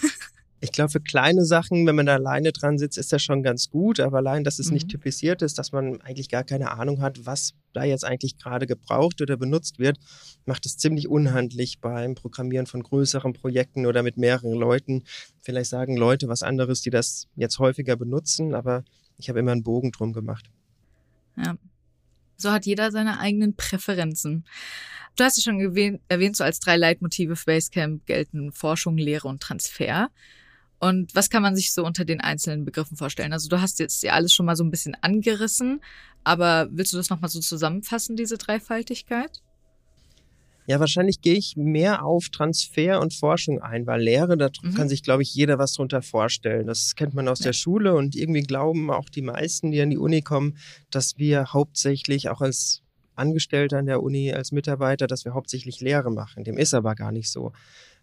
[0.59, 3.69] Ich glaube, für kleine Sachen, wenn man da alleine dran sitzt, ist das schon ganz
[3.69, 3.99] gut.
[3.99, 4.75] Aber allein, dass es mhm.
[4.75, 8.65] nicht typisiert ist, dass man eigentlich gar keine Ahnung hat, was da jetzt eigentlich gerade
[8.65, 9.97] gebraucht oder benutzt wird,
[10.45, 15.03] macht es ziemlich unhandlich beim Programmieren von größeren Projekten oder mit mehreren Leuten.
[15.41, 18.83] Vielleicht sagen Leute was anderes, die das jetzt häufiger benutzen, aber
[19.17, 20.49] ich habe immer einen Bogen drum gemacht.
[21.35, 21.55] Ja.
[22.37, 24.45] So hat jeder seine eigenen Präferenzen.
[25.15, 25.59] Du hast ja schon
[26.07, 30.09] erwähnt, so als drei Leitmotive für Basecamp gelten Forschung, Lehre und Transfer.
[30.79, 33.33] Und was kann man sich so unter den einzelnen Begriffen vorstellen?
[33.33, 35.81] Also du hast jetzt ja alles schon mal so ein bisschen angerissen,
[36.23, 39.41] aber willst du das nochmal so zusammenfassen, diese Dreifaltigkeit?
[40.67, 44.73] Ja, wahrscheinlich gehe ich mehr auf Transfer und Forschung ein, weil Lehre, da mhm.
[44.75, 46.67] kann sich, glaube ich, jeder was drunter vorstellen.
[46.67, 47.45] Das kennt man aus ja.
[47.45, 50.57] der Schule und irgendwie glauben auch die meisten, die an die Uni kommen,
[50.91, 52.83] dass wir hauptsächlich auch als
[53.15, 56.43] Angestellter an der Uni, als Mitarbeiter, dass wir hauptsächlich Lehre machen.
[56.43, 57.53] Dem ist aber gar nicht so.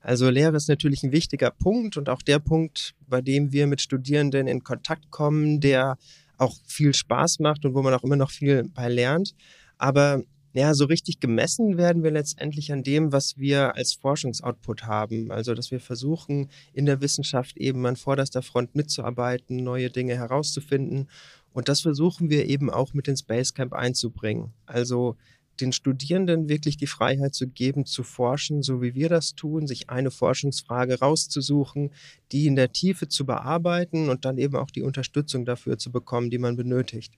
[0.04, 3.80] Also Lehre ist natürlich ein wichtiger Punkt und auch der Punkt, bei dem wir mit
[3.80, 5.96] Studierenden in Kontakt kommen, der
[6.36, 9.34] auch viel Spaß macht und wo man auch immer noch viel bei lernt.
[9.78, 15.32] Aber ja, so richtig gemessen werden wir letztendlich an dem, was wir als Forschungsoutput haben.
[15.32, 21.08] Also, dass wir versuchen, in der Wissenschaft eben an vorderster Front mitzuarbeiten, neue Dinge herauszufinden.
[21.54, 24.52] Und das versuchen wir eben auch mit ins Basecamp einzubringen.
[24.66, 25.16] Also,
[25.60, 29.90] den Studierenden wirklich die Freiheit zu geben, zu forschen, so wie wir das tun, sich
[29.90, 31.90] eine Forschungsfrage rauszusuchen,
[32.32, 36.30] die in der Tiefe zu bearbeiten und dann eben auch die Unterstützung dafür zu bekommen,
[36.30, 37.12] die man benötigt.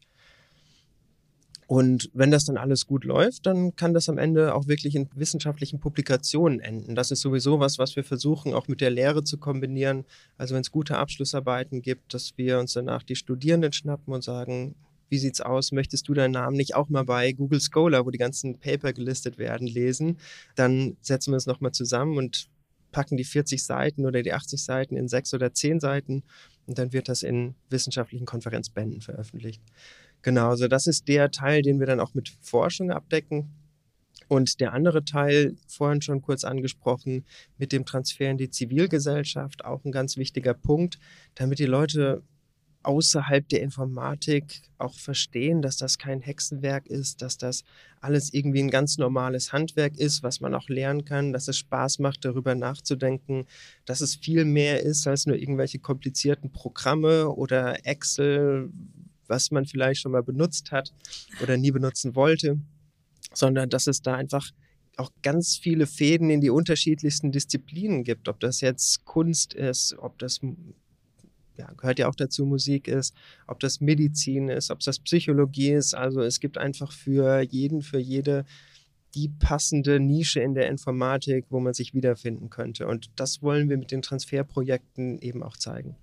[1.66, 5.08] Und wenn das dann alles gut läuft, dann kann das am Ende auch wirklich in
[5.16, 6.94] wissenschaftlichen Publikationen enden.
[6.94, 10.04] Das ist sowieso was, was wir versuchen, auch mit der Lehre zu kombinieren.
[10.38, 14.76] Also wenn es gute Abschlussarbeiten gibt, dass wir uns danach die Studierenden schnappen und sagen,
[15.08, 15.72] wie sieht's aus?
[15.72, 19.38] Möchtest du deinen Namen nicht auch mal bei Google Scholar, wo die ganzen Paper gelistet
[19.38, 20.18] werden, lesen?
[20.54, 22.48] Dann setzen wir es nochmal zusammen und
[22.92, 26.22] packen die 40 Seiten oder die 80 Seiten in sechs oder zehn Seiten
[26.66, 29.62] und dann wird das in wissenschaftlichen Konferenzbänden veröffentlicht.
[30.22, 33.50] Genau, also das ist der Teil, den wir dann auch mit Forschung abdecken.
[34.28, 37.24] Und der andere Teil, vorhin schon kurz angesprochen,
[37.58, 40.98] mit dem Transfer in die Zivilgesellschaft, auch ein ganz wichtiger Punkt,
[41.36, 42.22] damit die Leute
[42.86, 47.64] außerhalb der Informatik auch verstehen, dass das kein Hexenwerk ist, dass das
[48.00, 51.98] alles irgendwie ein ganz normales Handwerk ist, was man auch lernen kann, dass es Spaß
[51.98, 53.46] macht, darüber nachzudenken,
[53.86, 58.70] dass es viel mehr ist als nur irgendwelche komplizierten Programme oder Excel,
[59.26, 60.94] was man vielleicht schon mal benutzt hat
[61.42, 62.60] oder nie benutzen wollte,
[63.34, 64.52] sondern dass es da einfach
[64.96, 70.18] auch ganz viele Fäden in die unterschiedlichsten Disziplinen gibt, ob das jetzt Kunst ist, ob
[70.20, 70.40] das
[71.58, 73.14] ja, gehört ja auch dazu, Musik ist,
[73.46, 75.94] ob das Medizin ist, ob das Psychologie ist.
[75.94, 78.44] Also es gibt einfach für jeden, für jede
[79.16, 82.86] die passende Nische in der Informatik, wo man sich wiederfinden könnte.
[82.86, 85.96] Und das wollen wir mit den Transferprojekten eben auch zeigen.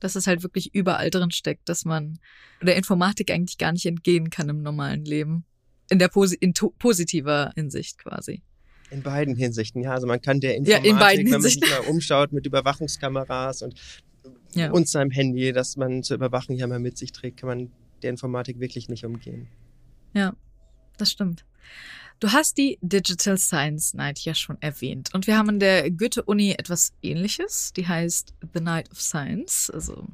[0.00, 2.18] Dass es halt wirklich überall drin steckt, dass man
[2.60, 5.46] der Informatik eigentlich gar nicht entgehen kann im normalen Leben.
[5.88, 8.42] In der Posi in positiver Hinsicht quasi.
[8.90, 9.92] In beiden Hinsichten, ja.
[9.92, 13.80] Also man kann der Informatik, ja, wenn man sich mal umschaut mit Überwachungskameras und,
[14.54, 14.70] ja.
[14.70, 18.10] und seinem Handy, das man zur Überwachung ja mal mit sich trägt, kann man der
[18.10, 19.48] Informatik wirklich nicht umgehen.
[20.12, 20.34] Ja,
[20.98, 21.44] das stimmt.
[22.20, 25.10] Du hast die Digital Science Night ja schon erwähnt.
[25.12, 27.72] Und wir haben in der Goethe-Uni etwas ähnliches.
[27.72, 30.06] Die heißt The Night of Science, also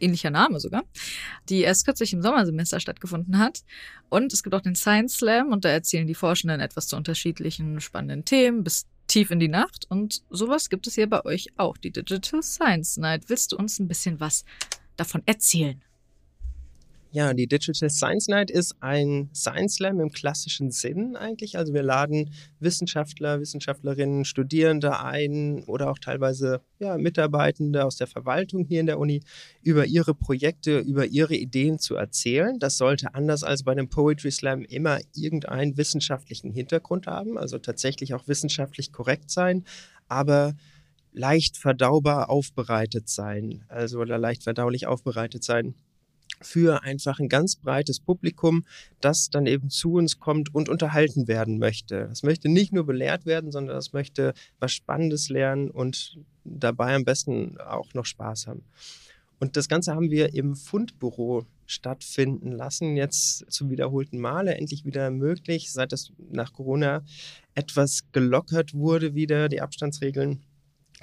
[0.00, 0.84] ähnlicher Name sogar,
[1.48, 3.62] die erst kürzlich im Sommersemester stattgefunden hat.
[4.08, 7.80] Und es gibt auch den Science Slam und da erzählen die Forschenden etwas zu unterschiedlichen
[7.80, 9.86] spannenden Themen bis tief in die Nacht.
[9.90, 13.28] Und sowas gibt es hier bei euch auch, die Digital Science Night.
[13.28, 14.44] Willst du uns ein bisschen was
[14.96, 15.82] davon erzählen?
[17.14, 21.58] Ja, die Digital Science Night ist ein Science Slam im klassischen Sinn eigentlich.
[21.58, 28.64] Also wir laden Wissenschaftler, Wissenschaftlerinnen, Studierende ein oder auch teilweise ja, Mitarbeitende aus der Verwaltung
[28.64, 29.20] hier in der Uni
[29.60, 32.58] über ihre Projekte, über ihre Ideen zu erzählen.
[32.58, 38.14] Das sollte anders als bei einem Poetry Slam immer irgendeinen wissenschaftlichen Hintergrund haben, also tatsächlich
[38.14, 39.64] auch wissenschaftlich korrekt sein,
[40.08, 40.54] aber
[41.12, 45.74] leicht verdaubar aufbereitet sein, also oder leicht verdaulich aufbereitet sein
[46.42, 48.64] für einfach ein ganz breites Publikum,
[49.00, 52.06] das dann eben zu uns kommt und unterhalten werden möchte.
[52.08, 57.04] Das möchte nicht nur belehrt werden, sondern das möchte was Spannendes lernen und dabei am
[57.04, 58.64] besten auch noch Spaß haben.
[59.38, 65.10] Und das Ganze haben wir im Fundbüro stattfinden lassen, jetzt zum wiederholten Male endlich wieder
[65.10, 67.02] möglich, seit das nach Corona
[67.54, 70.42] etwas gelockert wurde, wieder die Abstandsregeln.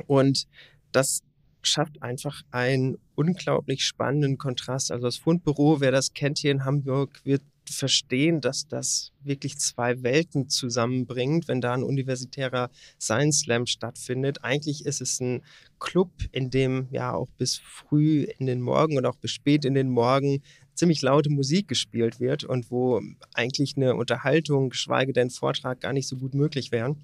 [0.07, 0.47] Und
[0.91, 1.21] das
[1.61, 4.91] schafft einfach einen unglaublich spannenden Kontrast.
[4.91, 10.01] Also das Fundbüro, wer das kennt hier in Hamburg, wird verstehen, dass das wirklich zwei
[10.03, 12.69] Welten zusammenbringt, wenn da ein universitärer
[12.99, 14.43] Science Slam stattfindet.
[14.43, 15.43] Eigentlich ist es ein
[15.79, 19.75] Club, in dem ja auch bis früh in den Morgen und auch bis spät in
[19.75, 20.41] den Morgen
[20.73, 23.01] ziemlich laute Musik gespielt wird und wo
[23.33, 26.97] eigentlich eine Unterhaltung, geschweige denn Vortrag gar nicht so gut möglich wären.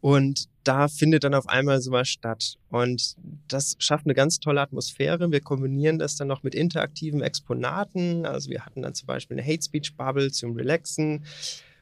[0.00, 2.56] Und da findet dann auf einmal sowas statt.
[2.68, 3.16] Und
[3.48, 5.30] das schafft eine ganz tolle Atmosphäre.
[5.32, 8.26] Wir kombinieren das dann noch mit interaktiven Exponaten.
[8.26, 11.24] Also wir hatten dann zum Beispiel eine Hate Speech Bubble zum Relaxen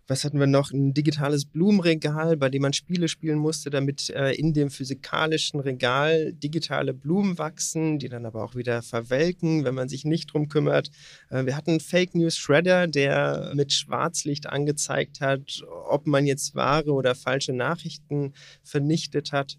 [0.09, 0.71] was hatten wir noch?
[0.71, 6.33] Ein digitales Blumenregal, bei dem man Spiele spielen musste, damit äh, in dem physikalischen Regal
[6.33, 10.91] digitale Blumen wachsen, die dann aber auch wieder verwelken, wenn man sich nicht drum kümmert.
[11.31, 16.93] Äh, wir hatten Fake News Shredder, der mit Schwarzlicht angezeigt hat, ob man jetzt wahre
[16.93, 19.59] oder falsche Nachrichten vernichtet hat.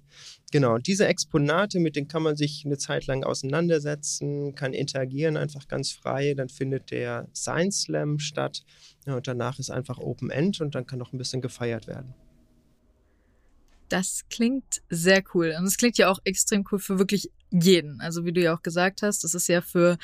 [0.52, 5.68] Genau, diese Exponate, mit denen kann man sich eine Zeit lang auseinandersetzen, kann interagieren einfach
[5.68, 6.36] ganz frei.
[6.36, 8.64] Dann findet der Science Slam statt.
[9.06, 12.14] Ja, und danach ist einfach Open End und dann kann noch ein bisschen gefeiert werden.
[13.90, 15.54] Das klingt sehr cool.
[15.58, 18.00] Und es klingt ja auch extrem cool für wirklich jeden.
[18.00, 19.98] Also wie du ja auch gesagt hast, das ist ja für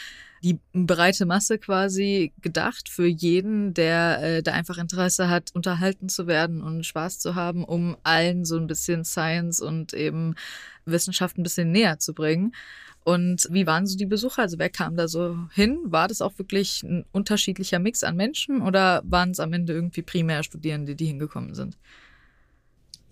[0.43, 6.27] die breite Masse quasi gedacht, für jeden, der äh, da einfach Interesse hat, unterhalten zu
[6.27, 10.35] werden und Spaß zu haben, um allen so ein bisschen Science und eben
[10.85, 12.53] Wissenschaft ein bisschen näher zu bringen.
[13.05, 14.43] Und wie waren so die Besucher?
[14.43, 15.79] Also wer kam da so hin?
[15.85, 20.01] War das auch wirklich ein unterschiedlicher Mix an Menschen oder waren es am Ende irgendwie
[20.01, 21.77] primär Studierende, die hingekommen sind?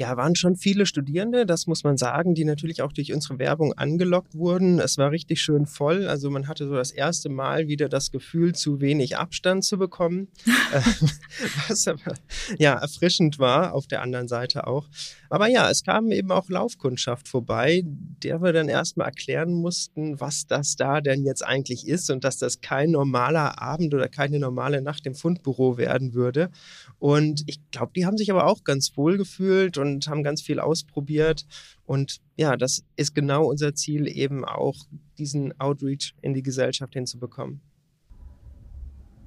[0.01, 3.73] Ja, waren schon viele Studierende, das muss man sagen, die natürlich auch durch unsere Werbung
[3.73, 4.79] angelockt wurden.
[4.79, 6.07] Es war richtig schön voll.
[6.07, 10.29] Also man hatte so das erste Mal wieder das Gefühl, zu wenig Abstand zu bekommen,
[10.73, 10.81] äh,
[11.67, 12.15] was aber
[12.57, 14.87] ja erfrischend war auf der anderen Seite auch.
[15.31, 20.45] Aber ja, es kam eben auch Laufkundschaft vorbei, der wir dann erstmal erklären mussten, was
[20.45, 24.81] das da denn jetzt eigentlich ist und dass das kein normaler Abend oder keine normale
[24.81, 26.51] Nacht im Fundbüro werden würde.
[26.99, 30.59] Und ich glaube, die haben sich aber auch ganz wohl gefühlt und haben ganz viel
[30.59, 31.45] ausprobiert.
[31.85, 34.75] Und ja, das ist genau unser Ziel, eben auch
[35.17, 37.61] diesen Outreach in die Gesellschaft hinzubekommen.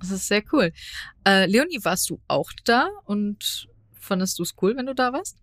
[0.01, 0.71] Das ist sehr cool.
[1.27, 5.39] Äh, Leonie, warst du auch da und fandest du es cool, wenn du da warst?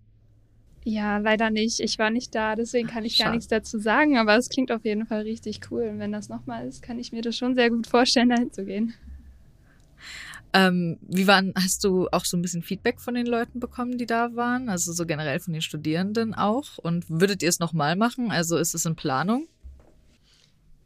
[0.83, 1.79] Ja, leider nicht.
[1.79, 3.29] Ich war nicht da, deswegen kann ich Schade.
[3.29, 5.83] gar nichts dazu sagen, aber es klingt auf jeden Fall richtig cool.
[5.83, 8.65] Und wenn das nochmal ist, kann ich mir das schon sehr gut vorstellen, dahin zu
[8.65, 8.93] gehen.
[10.53, 14.05] Ähm, wie waren, hast du auch so ein bisschen Feedback von den Leuten bekommen, die
[14.05, 14.69] da waren?
[14.69, 16.77] Also so generell von den Studierenden auch?
[16.77, 18.31] Und würdet ihr es nochmal machen?
[18.31, 19.47] Also ist es in Planung?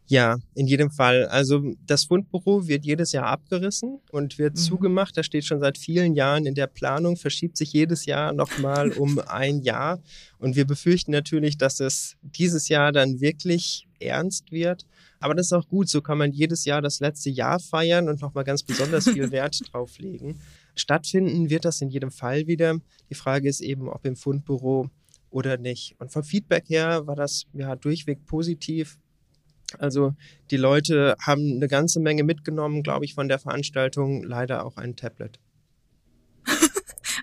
[0.08, 1.26] Ja, in jedem Fall.
[1.26, 4.60] Also das Fundbüro wird jedes Jahr abgerissen und wird mhm.
[4.60, 5.18] zugemacht.
[5.18, 9.20] Das steht schon seit vielen Jahren in der Planung, verschiebt sich jedes Jahr nochmal um
[9.28, 10.00] ein Jahr.
[10.38, 14.86] Und wir befürchten natürlich, dass es dieses Jahr dann wirklich ernst wird.
[15.20, 18.22] Aber das ist auch gut, so kann man jedes Jahr das letzte Jahr feiern und
[18.22, 20.40] nochmal ganz besonders viel Wert drauf legen.
[20.76, 22.80] Stattfinden wird das in jedem Fall wieder.
[23.10, 24.90] Die Frage ist eben, ob im Fundbüro
[25.32, 25.96] oder nicht.
[26.00, 29.00] Und vom Feedback her war das ja durchweg positiv.
[29.80, 30.16] Also
[30.52, 34.24] die Leute haben eine ganze Menge mitgenommen, glaube ich, von der Veranstaltung.
[34.24, 35.40] Leider auch ein Tablet.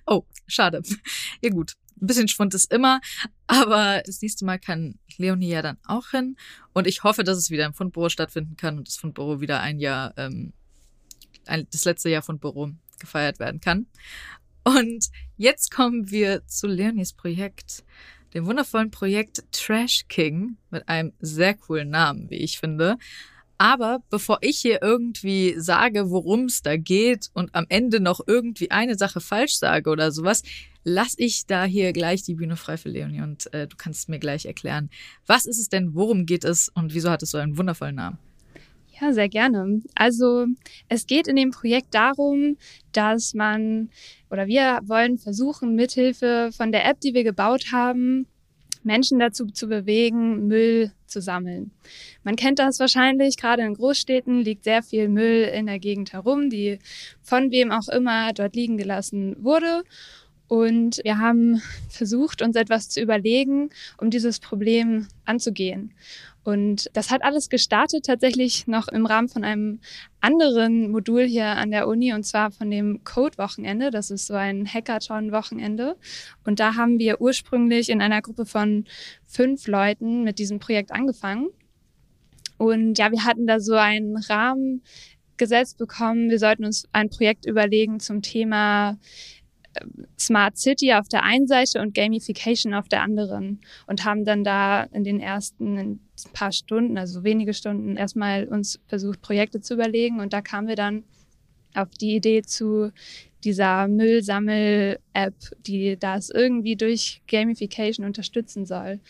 [0.04, 0.82] Oh, schade.
[1.42, 3.00] Ja gut, ein bisschen Schwund ist immer,
[3.46, 6.36] aber das nächste Mal kann Leonie ja dann auch hin.
[6.72, 9.78] Und ich hoffe, dass es wieder im Fundbüro stattfinden kann und das Fundbüro wieder ein
[9.78, 10.52] Jahr, ähm,
[11.46, 13.86] ein, das letzte Jahr Fundbüro gefeiert werden kann.
[14.64, 17.84] Und jetzt kommen wir zu Leonies Projekt,
[18.35, 22.97] dem wundervollen Projekt Trash King mit einem sehr coolen Namen, wie ich finde.
[23.59, 28.71] Aber bevor ich hier irgendwie sage, worum es da geht und am Ende noch irgendwie
[28.71, 30.42] eine Sache falsch sage oder sowas,
[30.83, 34.18] lass ich da hier gleich die Bühne frei für Leonie und äh, du kannst mir
[34.18, 34.90] gleich erklären,
[35.27, 38.18] was ist es denn, worum geht es und wieso hat es so einen wundervollen Namen?
[39.02, 39.82] Ja, sehr gerne.
[39.96, 40.46] Also
[40.88, 42.56] es geht in dem Projekt darum,
[42.92, 43.90] dass man
[44.30, 48.28] oder wir wollen versuchen, mithilfe von der App, die wir gebaut haben,
[48.84, 51.72] Menschen dazu zu bewegen, Müll zu sammeln.
[52.22, 56.48] Man kennt das wahrscheinlich, gerade in Großstädten liegt sehr viel Müll in der Gegend herum,
[56.48, 56.78] die
[57.22, 59.82] von wem auch immer dort liegen gelassen wurde.
[60.46, 65.92] Und wir haben versucht, uns etwas zu überlegen, um dieses Problem anzugehen.
[66.44, 69.81] Und das hat alles gestartet tatsächlich noch im Rahmen von einem
[70.20, 73.90] anderen Modul hier an der Uni und zwar von dem Code-Wochenende.
[73.90, 75.96] Das ist so ein Hackathon-Wochenende.
[76.44, 78.85] Und da haben wir ursprünglich in einer Gruppe von
[79.24, 81.48] fünf Leuten mit diesem Projekt angefangen.
[82.59, 84.83] Und ja, wir hatten da so einen Rahmen
[85.37, 86.31] gesetzt bekommen.
[86.31, 88.98] Wir sollten uns ein Projekt überlegen zum Thema
[90.18, 94.85] Smart City auf der einen Seite und Gamification auf der anderen und haben dann da
[94.85, 96.00] in den ersten
[96.32, 100.76] paar Stunden, also wenige Stunden, erstmal uns versucht, Projekte zu überlegen und da kamen wir
[100.76, 101.04] dann
[101.74, 102.92] auf die Idee zu
[103.44, 105.35] dieser Müllsammel-App,
[105.66, 109.00] die das irgendwie durch Gamification unterstützen soll.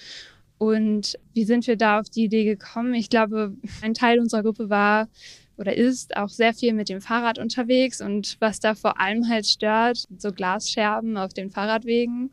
[0.59, 2.95] Und wie sind wir da auf die Idee gekommen?
[2.95, 5.09] Ich glaube, ein Teil unserer Gruppe war
[5.57, 9.47] oder ist auch sehr viel mit dem Fahrrad unterwegs und was da vor allem halt
[9.47, 12.31] stört, so Glasscherben auf den Fahrradwegen,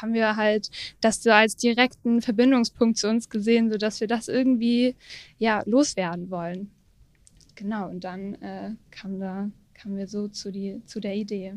[0.00, 4.28] haben wir halt das so als direkten Verbindungspunkt zu uns gesehen, so dass wir das
[4.28, 4.96] irgendwie
[5.38, 6.70] ja loswerden wollen.
[7.54, 11.54] Genau und dann äh, kam da kamen wir so zu die zu der Idee.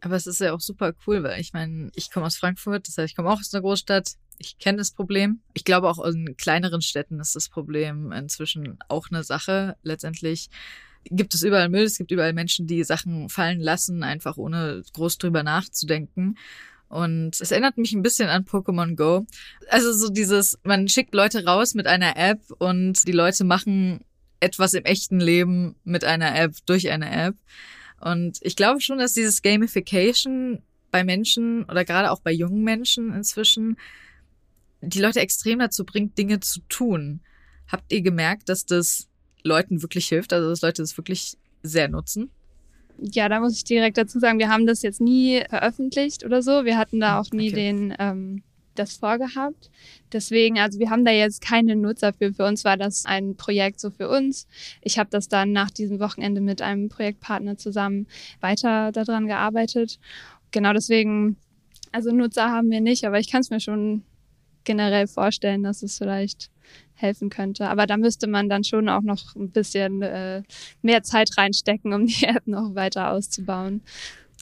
[0.00, 2.96] Aber es ist ja auch super cool, weil ich meine, ich komme aus Frankfurt, das
[2.96, 5.40] heißt, ich komme auch aus einer Großstadt ich kenne das Problem.
[5.52, 9.76] Ich glaube, auch in kleineren Städten ist das Problem inzwischen auch eine Sache.
[9.82, 10.48] Letztendlich
[11.04, 15.18] gibt es überall Müll, es gibt überall Menschen, die Sachen fallen lassen, einfach ohne groß
[15.18, 16.38] drüber nachzudenken.
[16.88, 19.26] Und es erinnert mich ein bisschen an Pokémon Go.
[19.68, 24.00] Also so dieses, man schickt Leute raus mit einer App und die Leute machen
[24.40, 27.36] etwas im echten Leben mit einer App, durch eine App.
[28.00, 33.14] Und ich glaube schon, dass dieses Gamification bei Menschen oder gerade auch bei jungen Menschen
[33.14, 33.76] inzwischen
[34.80, 37.20] die Leute extrem dazu bringt, Dinge zu tun.
[37.68, 39.08] Habt ihr gemerkt, dass das
[39.44, 42.30] Leuten wirklich hilft, also dass Leute das wirklich sehr nutzen?
[42.98, 46.64] Ja, da muss ich direkt dazu sagen, wir haben das jetzt nie veröffentlicht oder so.
[46.64, 47.54] Wir hatten da auch nie okay.
[47.54, 48.42] den ähm,
[48.80, 49.70] das vorgehabt.
[50.12, 52.32] Deswegen, also wir haben da jetzt keine Nutzer für.
[52.32, 54.46] Für uns war das ein Projekt so für uns.
[54.82, 58.06] Ich habe das dann nach diesem Wochenende mit einem Projektpartner zusammen
[58.40, 59.98] weiter daran gearbeitet.
[60.50, 61.36] Genau deswegen,
[61.92, 64.02] also Nutzer haben wir nicht, aber ich kann es mir schon
[64.64, 66.50] generell vorstellen, dass es vielleicht
[66.94, 67.68] helfen könnte.
[67.68, 70.42] Aber da müsste man dann schon auch noch ein bisschen äh,
[70.82, 73.82] mehr Zeit reinstecken, um die App noch weiter auszubauen.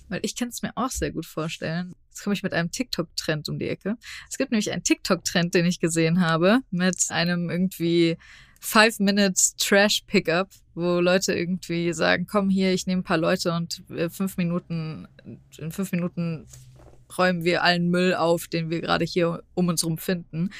[0.08, 1.94] Weil ich kann es mir auch sehr gut vorstellen.
[2.18, 3.96] Jetzt komme ich mit einem TikTok-Trend um die Ecke.
[4.28, 8.16] Es gibt nämlich einen TikTok-Trend, den ich gesehen habe, mit einem irgendwie
[8.58, 13.52] Five Minutes Trash Pickup, wo Leute irgendwie sagen, komm hier, ich nehme ein paar Leute
[13.52, 15.06] und äh, fünf Minuten,
[15.58, 16.48] in fünf Minuten
[17.16, 20.50] räumen wir allen Müll auf, den wir gerade hier um uns herum finden.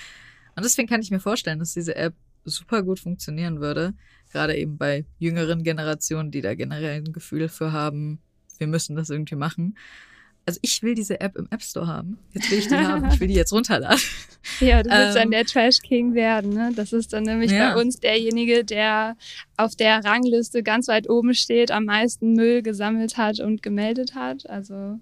[0.54, 3.94] Und deswegen kann ich mir vorstellen, dass diese App super gut funktionieren würde.
[4.30, 8.20] Gerade eben bei jüngeren Generationen, die da generell ein Gefühl für haben,
[8.58, 9.74] wir müssen das irgendwie machen.
[10.48, 12.16] Also ich will diese App im App Store haben.
[12.32, 13.06] Jetzt will ich die haben.
[13.10, 14.00] Ich will die jetzt runterladen.
[14.60, 16.54] Ja, du willst ähm, dann der Trash King werden.
[16.54, 16.72] Ne?
[16.74, 17.74] Das ist dann nämlich ja.
[17.74, 19.16] bei uns derjenige, der
[19.58, 24.48] auf der Rangliste ganz weit oben steht, am meisten Müll gesammelt hat und gemeldet hat.
[24.48, 25.00] Also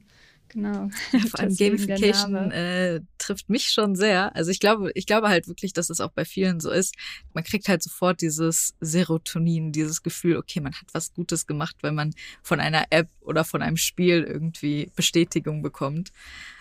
[0.56, 0.88] Genau.
[1.28, 4.34] Vor allem Gamification äh, trifft mich schon sehr.
[4.34, 6.94] Also ich glaube, ich glaube halt wirklich, dass es auch bei vielen so ist.
[7.34, 11.92] Man kriegt halt sofort dieses Serotonin, dieses Gefühl, okay, man hat was Gutes gemacht, weil
[11.92, 16.10] man von einer App oder von einem Spiel irgendwie Bestätigung bekommt.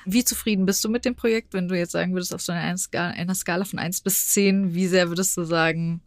[0.03, 2.77] Wie zufrieden bist du mit dem Projekt, wenn du jetzt sagen würdest, auf so einer
[2.77, 6.01] Skala, einer Skala von eins bis zehn, wie sehr würdest du sagen,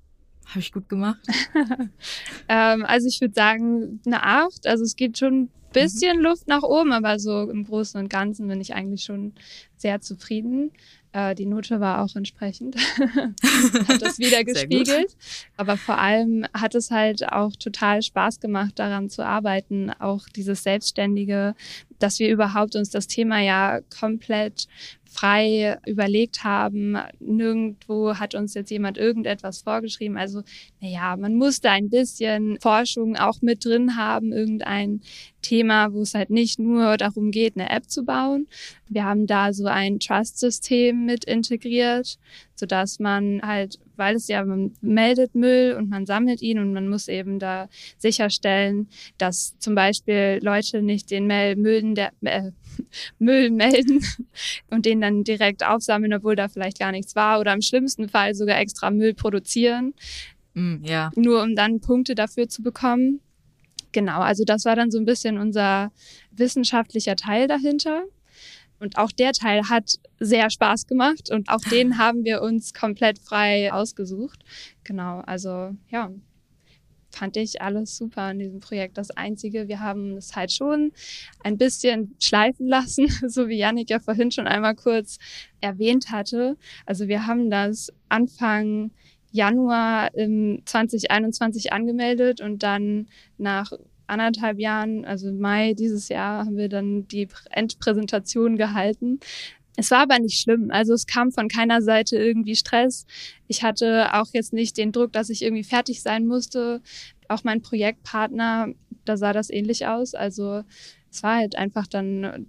[0.49, 1.21] habe ich gut gemacht?
[2.49, 4.67] ähm, also ich würde sagen eine acht.
[4.67, 6.25] Also es geht schon bisschen mhm.
[6.25, 9.35] Luft nach oben, aber so im Großen und Ganzen bin ich eigentlich schon
[9.77, 10.73] sehr zufrieden.
[11.13, 12.77] Äh, die Note war auch entsprechend,
[13.89, 15.17] hat das wieder gespiegelt.
[15.57, 20.63] Aber vor allem hat es halt auch total Spaß gemacht, daran zu arbeiten, auch dieses
[20.63, 21.55] Selbstständige
[21.99, 24.67] dass wir überhaupt uns das Thema ja komplett
[25.19, 26.97] frei überlegt haben.
[27.19, 30.17] Nirgendwo hat uns jetzt jemand irgendetwas vorgeschrieben.
[30.17, 30.43] Also,
[30.81, 35.01] naja, man musste ein bisschen Forschung auch mit drin haben, irgendein
[35.43, 38.47] Thema, wo es halt nicht nur darum geht, eine App zu bauen.
[38.89, 42.19] Wir haben da so ein Trust-System mit integriert,
[42.55, 46.89] sodass man halt, weil es ja, man meldet Müll und man sammelt ihn und man
[46.89, 52.53] muss eben da sicherstellen, dass zum Beispiel Leute nicht den Müll, der, äh,
[53.19, 54.05] Müll melden
[54.71, 58.35] und den dann direkt aufsammeln, obwohl da vielleicht gar nichts war oder im schlimmsten Fall
[58.35, 59.95] sogar extra Müll produzieren.
[60.55, 61.11] Mm, ja.
[61.15, 63.21] Nur um dann Punkte dafür zu bekommen.
[63.93, 65.93] Genau, also das war dann so ein bisschen unser
[66.33, 68.05] wissenschaftlicher Teil dahinter.
[68.81, 73.19] Und auch der Teil hat sehr Spaß gemacht und auch den haben wir uns komplett
[73.19, 74.45] frei ausgesucht.
[74.85, 76.11] Genau, also ja,
[77.19, 78.97] fand ich alles super an diesem Projekt.
[78.97, 80.93] Das Einzige, wir haben es halt schon
[81.43, 85.19] ein bisschen schleifen lassen, so wie Yannick ja vorhin schon einmal kurz
[85.61, 86.57] erwähnt hatte.
[86.87, 88.93] Also wir haben das Anfang
[89.33, 93.73] Januar im 2021 angemeldet und dann nach
[94.07, 99.21] anderthalb Jahren, also Mai dieses Jahr, haben wir dann die Endpräsentation gehalten.
[99.81, 100.73] Es war aber nicht schlimm.
[100.73, 103.07] Also es kam von keiner Seite irgendwie Stress.
[103.47, 106.83] Ich hatte auch jetzt nicht den Druck, dass ich irgendwie fertig sein musste.
[107.29, 108.75] Auch mein Projektpartner,
[109.05, 110.17] da sah das ähnlich aus.
[110.17, 110.65] Also
[111.13, 112.47] es war halt einfach dann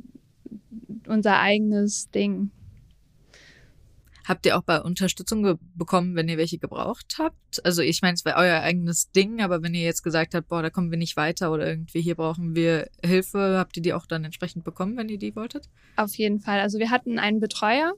[1.08, 2.50] unser eigenes Ding.
[4.26, 7.49] Habt ihr auch bei Unterstützung bekommen, wenn ihr welche gebraucht habt?
[7.64, 10.62] Also ich meine, es war euer eigenes Ding, aber wenn ihr jetzt gesagt habt, boah,
[10.62, 14.06] da kommen wir nicht weiter oder irgendwie hier brauchen wir Hilfe, habt ihr die auch
[14.06, 15.70] dann entsprechend bekommen, wenn ihr die wolltet?
[15.96, 16.60] Auf jeden Fall.
[16.60, 17.94] Also wir hatten einen Betreuer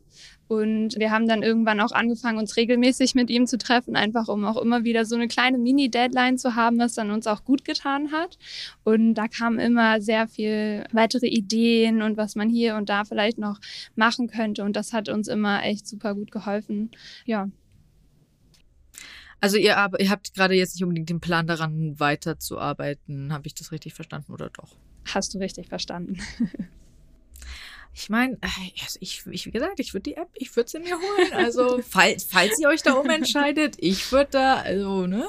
[0.48, 4.44] und wir haben dann irgendwann auch angefangen, uns regelmäßig mit ihm zu treffen, einfach um
[4.44, 8.12] auch immer wieder so eine kleine Mini-Deadline zu haben, was dann uns auch gut getan
[8.12, 8.38] hat.
[8.84, 13.38] Und da kamen immer sehr viel weitere Ideen und was man hier und da vielleicht
[13.38, 13.60] noch
[13.96, 14.64] machen könnte.
[14.64, 16.92] Und das hat uns immer echt super gut geholfen.
[17.26, 17.50] Ja.
[19.42, 23.34] Also ihr, ihr habt gerade jetzt nicht unbedingt den Plan daran, weiterzuarbeiten.
[23.34, 24.78] Habe ich das richtig verstanden oder doch?
[25.06, 26.20] Hast du richtig verstanden.
[27.94, 28.48] Ich meine, äh,
[28.82, 31.34] also ich, ich, wie gesagt, ich würde die App, ich würde sie mir holen.
[31.34, 35.28] Also, falls, falls ihr euch da umentscheidet, ich würde da, also, ne?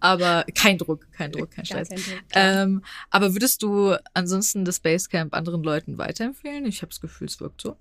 [0.00, 1.88] Aber kein Druck, kein Druck, kein Stress.
[1.88, 6.66] Kein Druck, ähm, aber würdest du ansonsten das Basecamp anderen Leuten weiterempfehlen?
[6.66, 7.76] Ich habe das Gefühl, es wirkt so.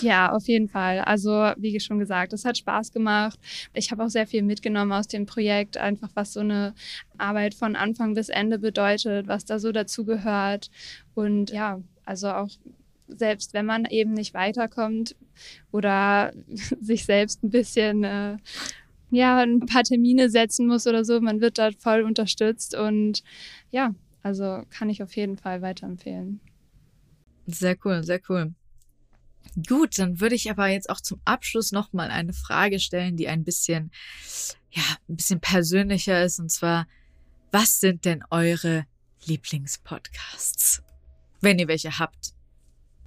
[0.00, 1.00] Ja, auf jeden Fall.
[1.00, 3.38] Also, wie schon gesagt, es hat Spaß gemacht.
[3.74, 6.74] Ich habe auch sehr viel mitgenommen aus dem Projekt, einfach was so eine
[7.18, 10.70] Arbeit von Anfang bis Ende bedeutet, was da so dazugehört.
[11.14, 12.48] Und ja, also auch
[13.08, 15.16] selbst wenn man eben nicht weiterkommt
[15.70, 16.32] oder
[16.80, 18.36] sich selbst ein bisschen äh,
[19.10, 23.22] ja ein paar Termine setzen muss oder so, man wird dort voll unterstützt und
[23.70, 26.40] ja, also kann ich auf jeden Fall weiterempfehlen.
[27.46, 28.54] Sehr cool, sehr cool.
[29.68, 33.28] Gut, dann würde ich aber jetzt auch zum Abschluss noch mal eine Frage stellen, die
[33.28, 33.90] ein bisschen
[34.70, 36.86] ja, ein bisschen persönlicher ist und zwar
[37.52, 38.86] was sind denn eure
[39.26, 40.82] Lieblingspodcasts?
[41.40, 42.32] Wenn ihr welche habt.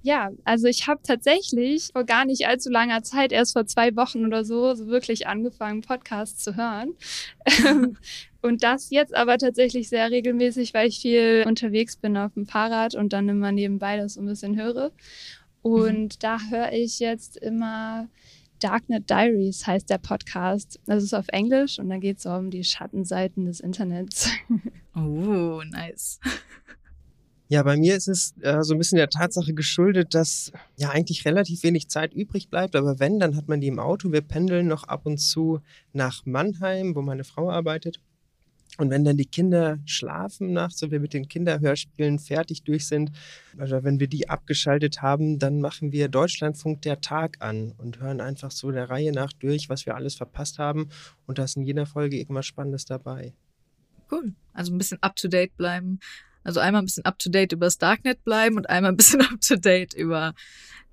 [0.02, 4.24] Ja, also ich habe tatsächlich vor gar nicht allzu langer Zeit, erst vor zwei Wochen
[4.24, 6.94] oder so, so wirklich angefangen, Podcasts zu hören.
[8.40, 12.94] und das jetzt aber tatsächlich sehr regelmäßig, weil ich viel unterwegs bin auf dem Fahrrad
[12.94, 14.92] und dann immer nebenbei das so ein bisschen höre.
[15.66, 16.18] Und mhm.
[16.20, 18.08] da höre ich jetzt immer
[18.60, 20.78] Darknet Diaries heißt der Podcast.
[20.86, 24.30] Das ist auf Englisch und da geht es um die Schattenseiten des Internets.
[24.98, 26.18] Oh, nice.
[27.48, 31.26] Ja, bei mir ist es äh, so ein bisschen der Tatsache geschuldet, dass ja eigentlich
[31.26, 32.74] relativ wenig Zeit übrig bleibt.
[32.74, 34.10] Aber wenn, dann hat man die im Auto.
[34.10, 35.60] Wir pendeln noch ab und zu
[35.92, 38.00] nach Mannheim, wo meine Frau arbeitet.
[38.76, 43.10] Und wenn dann die Kinder schlafen nachts und wir mit den Kinderhörspielen fertig durch sind,
[43.56, 48.20] oder wenn wir die abgeschaltet haben, dann machen wir Deutschlandfunk der Tag an und hören
[48.20, 50.88] einfach so der Reihe nach durch, was wir alles verpasst haben.
[51.26, 53.32] Und da ist in jeder Folge irgendwas Spannendes dabei.
[54.10, 54.34] Cool.
[54.52, 55.98] Also ein bisschen up to date bleiben
[56.46, 60.32] also einmal ein bisschen up-to-date über das Darknet bleiben und einmal ein bisschen up-to-date über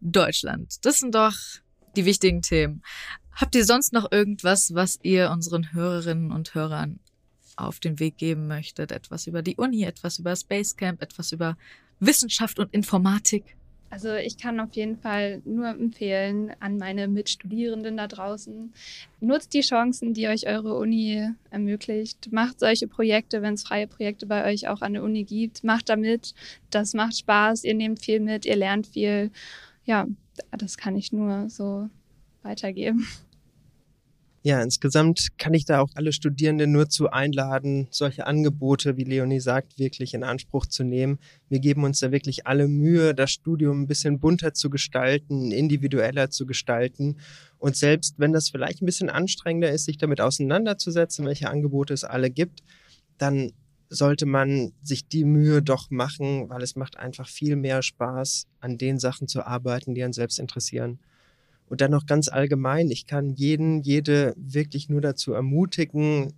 [0.02, 0.84] Deutschland.
[0.84, 1.36] Das sind doch
[1.96, 2.82] die wichtigen Themen.
[3.36, 7.00] Habt ihr sonst noch irgendwas, was ihr unseren Hörerinnen und Hörern
[7.58, 8.92] auf den Weg geben möchtet?
[8.92, 11.58] Etwas über die Uni, etwas über Spacecamp, etwas über
[12.00, 13.56] Wissenschaft und Informatik?
[13.94, 18.74] Also ich kann auf jeden Fall nur empfehlen an meine Mitstudierenden da draußen,
[19.20, 22.32] nutzt die Chancen, die euch eure Uni ermöglicht.
[22.32, 25.64] Macht solche Projekte, wenn es freie Projekte bei euch auch an der Uni gibt.
[25.64, 26.34] Macht damit.
[26.72, 27.66] Das macht Spaß.
[27.66, 29.30] Ihr nehmt viel mit, ihr lernt viel.
[29.86, 30.08] Ja,
[30.50, 31.88] das kann ich nur so
[32.42, 33.06] weitergeben.
[34.46, 39.40] Ja, insgesamt kann ich da auch alle Studierenden nur zu einladen, solche Angebote, wie Leonie
[39.40, 41.18] sagt, wirklich in Anspruch zu nehmen.
[41.48, 46.30] Wir geben uns da wirklich alle Mühe, das Studium ein bisschen bunter zu gestalten, individueller
[46.30, 47.20] zu gestalten.
[47.58, 52.04] Und selbst wenn das vielleicht ein bisschen anstrengender ist, sich damit auseinanderzusetzen, welche Angebote es
[52.04, 52.64] alle gibt,
[53.18, 53.54] dann
[53.88, 58.78] sollte man sich die Mühe doch machen, weil es macht einfach viel mehr Spaß, an
[58.78, 61.00] den Sachen zu arbeiten, die einen selbst interessieren.
[61.68, 66.34] Und dann noch ganz allgemein, ich kann jeden, jede wirklich nur dazu ermutigen,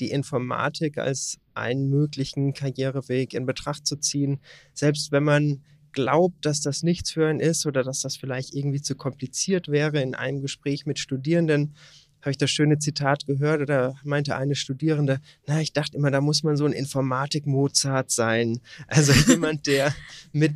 [0.00, 4.40] die Informatik als einen möglichen Karriereweg in Betracht zu ziehen.
[4.72, 5.62] Selbst wenn man
[5.92, 10.00] glaubt, dass das nichts für einen ist oder dass das vielleicht irgendwie zu kompliziert wäre
[10.00, 11.74] in einem Gespräch mit Studierenden,
[12.20, 16.20] habe ich das schöne Zitat gehört oder meinte eine Studierende, na, ich dachte immer, da
[16.20, 18.60] muss man so ein Informatik-Mozart sein.
[18.88, 19.94] Also jemand, der
[20.32, 20.52] mit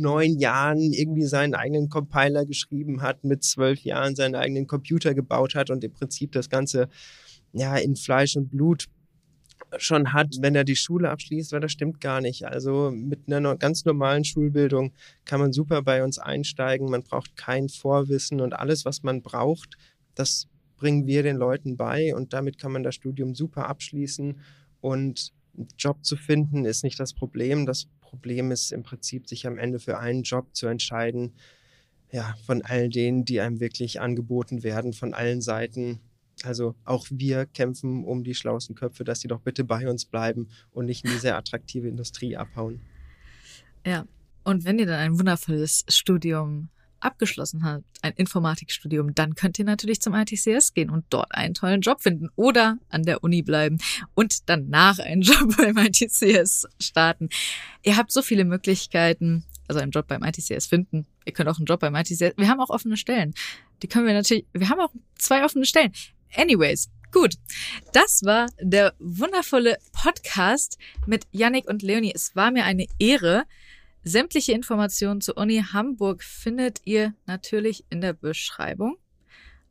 [0.00, 5.54] neun Jahren irgendwie seinen eigenen Compiler geschrieben hat, mit zwölf Jahren seinen eigenen Computer gebaut
[5.54, 6.88] hat und im Prinzip das Ganze
[7.52, 8.86] ja in Fleisch und Blut
[9.76, 12.44] schon hat, wenn er die Schule abschließt, weil das stimmt gar nicht.
[12.46, 14.92] Also mit einer ganz normalen Schulbildung
[15.24, 16.90] kann man super bei uns einsteigen.
[16.90, 19.76] Man braucht kein Vorwissen und alles, was man braucht,
[20.14, 24.40] das bringen wir den Leuten bei und damit kann man das Studium super abschließen
[24.80, 27.66] und einen Job zu finden ist nicht das Problem.
[27.66, 31.34] Das Problem ist im Prinzip, sich am Ende für einen Job zu entscheiden,
[32.10, 36.00] ja, von all denen, die einem wirklich angeboten werden, von allen Seiten.
[36.42, 40.48] Also auch wir kämpfen um die schlauesten Köpfe, dass sie doch bitte bei uns bleiben
[40.70, 42.80] und nicht in die sehr attraktive Industrie abhauen.
[43.84, 44.06] Ja,
[44.42, 46.70] und wenn ihr dann ein wundervolles Studium
[47.00, 51.80] abgeschlossen habt, ein Informatikstudium, dann könnt ihr natürlich zum ITCS gehen und dort einen tollen
[51.80, 53.78] Job finden oder an der Uni bleiben
[54.14, 57.28] und danach einen Job beim ITCS starten.
[57.82, 61.06] Ihr habt so viele Möglichkeiten, also einen Job beim ITCS finden.
[61.24, 62.36] Ihr könnt auch einen Job beim ITCS.
[62.36, 63.34] Wir haben auch offene Stellen.
[63.82, 65.92] Die können wir natürlich, wir haben auch zwei offene Stellen.
[66.34, 67.36] Anyways, Gut,
[67.94, 70.76] das war der wundervolle Podcast
[71.06, 72.12] mit Yannick und Leonie.
[72.14, 73.44] Es war mir eine Ehre.
[74.08, 78.96] Sämtliche Informationen zur Uni Hamburg findet ihr natürlich in der Beschreibung.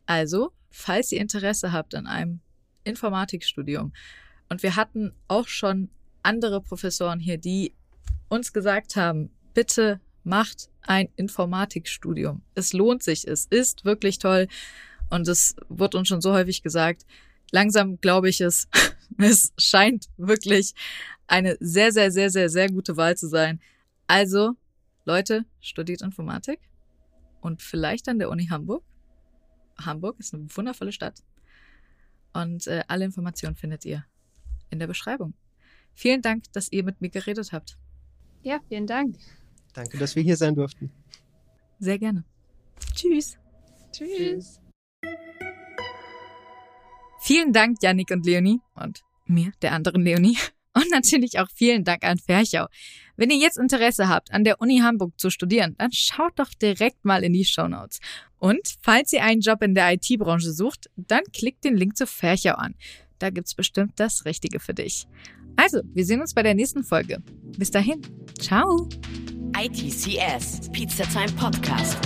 [0.06, 2.42] Also, falls ihr Interesse habt an einem
[2.84, 3.94] Informatikstudium,
[4.48, 5.90] und wir hatten auch schon
[6.22, 7.74] andere Professoren hier, die
[8.30, 12.44] uns gesagt haben, bitte macht ein Informatikstudium.
[12.54, 14.48] Es lohnt sich, es ist wirklich toll
[15.10, 17.08] und es wird uns schon so häufig gesagt.
[17.50, 18.68] Langsam glaube ich es.
[19.18, 20.74] Es scheint wirklich
[21.26, 23.62] eine sehr, sehr, sehr, sehr, sehr gute Wahl zu sein.
[24.08, 24.54] Also,
[25.06, 26.60] Leute, studiert Informatik
[27.42, 28.84] und vielleicht an der Uni Hamburg.
[29.80, 31.24] Hamburg ist eine wundervolle Stadt.
[32.34, 34.06] Und äh, alle Informationen findet ihr
[34.70, 35.34] in der Beschreibung.
[35.94, 37.78] Vielen Dank, dass ihr mit mir geredet habt.
[38.44, 39.18] Ja, vielen Dank.
[39.74, 40.92] Danke, dass wir hier sein durften.
[41.80, 42.24] Sehr gerne.
[42.94, 43.38] Tschüss.
[43.92, 44.60] Tschüss.
[47.22, 50.38] Vielen Dank, Yannick und Leonie und mir, der anderen Leonie.
[50.78, 52.68] Und natürlich auch vielen Dank an Ferchau.
[53.16, 57.04] Wenn ihr jetzt Interesse habt, an der Uni Hamburg zu studieren, dann schaut doch direkt
[57.04, 58.00] mal in die Show Notes.
[58.38, 62.54] Und falls ihr einen Job in der IT-Branche sucht, dann klickt den Link zu Ferchau
[62.54, 62.76] an.
[63.18, 65.08] Da gibt's bestimmt das Richtige für dich.
[65.56, 67.24] Also, wir sehen uns bei der nächsten Folge.
[67.58, 68.02] Bis dahin.
[68.40, 68.88] Ciao.
[69.60, 71.98] ITCS, Pizza Time Podcast.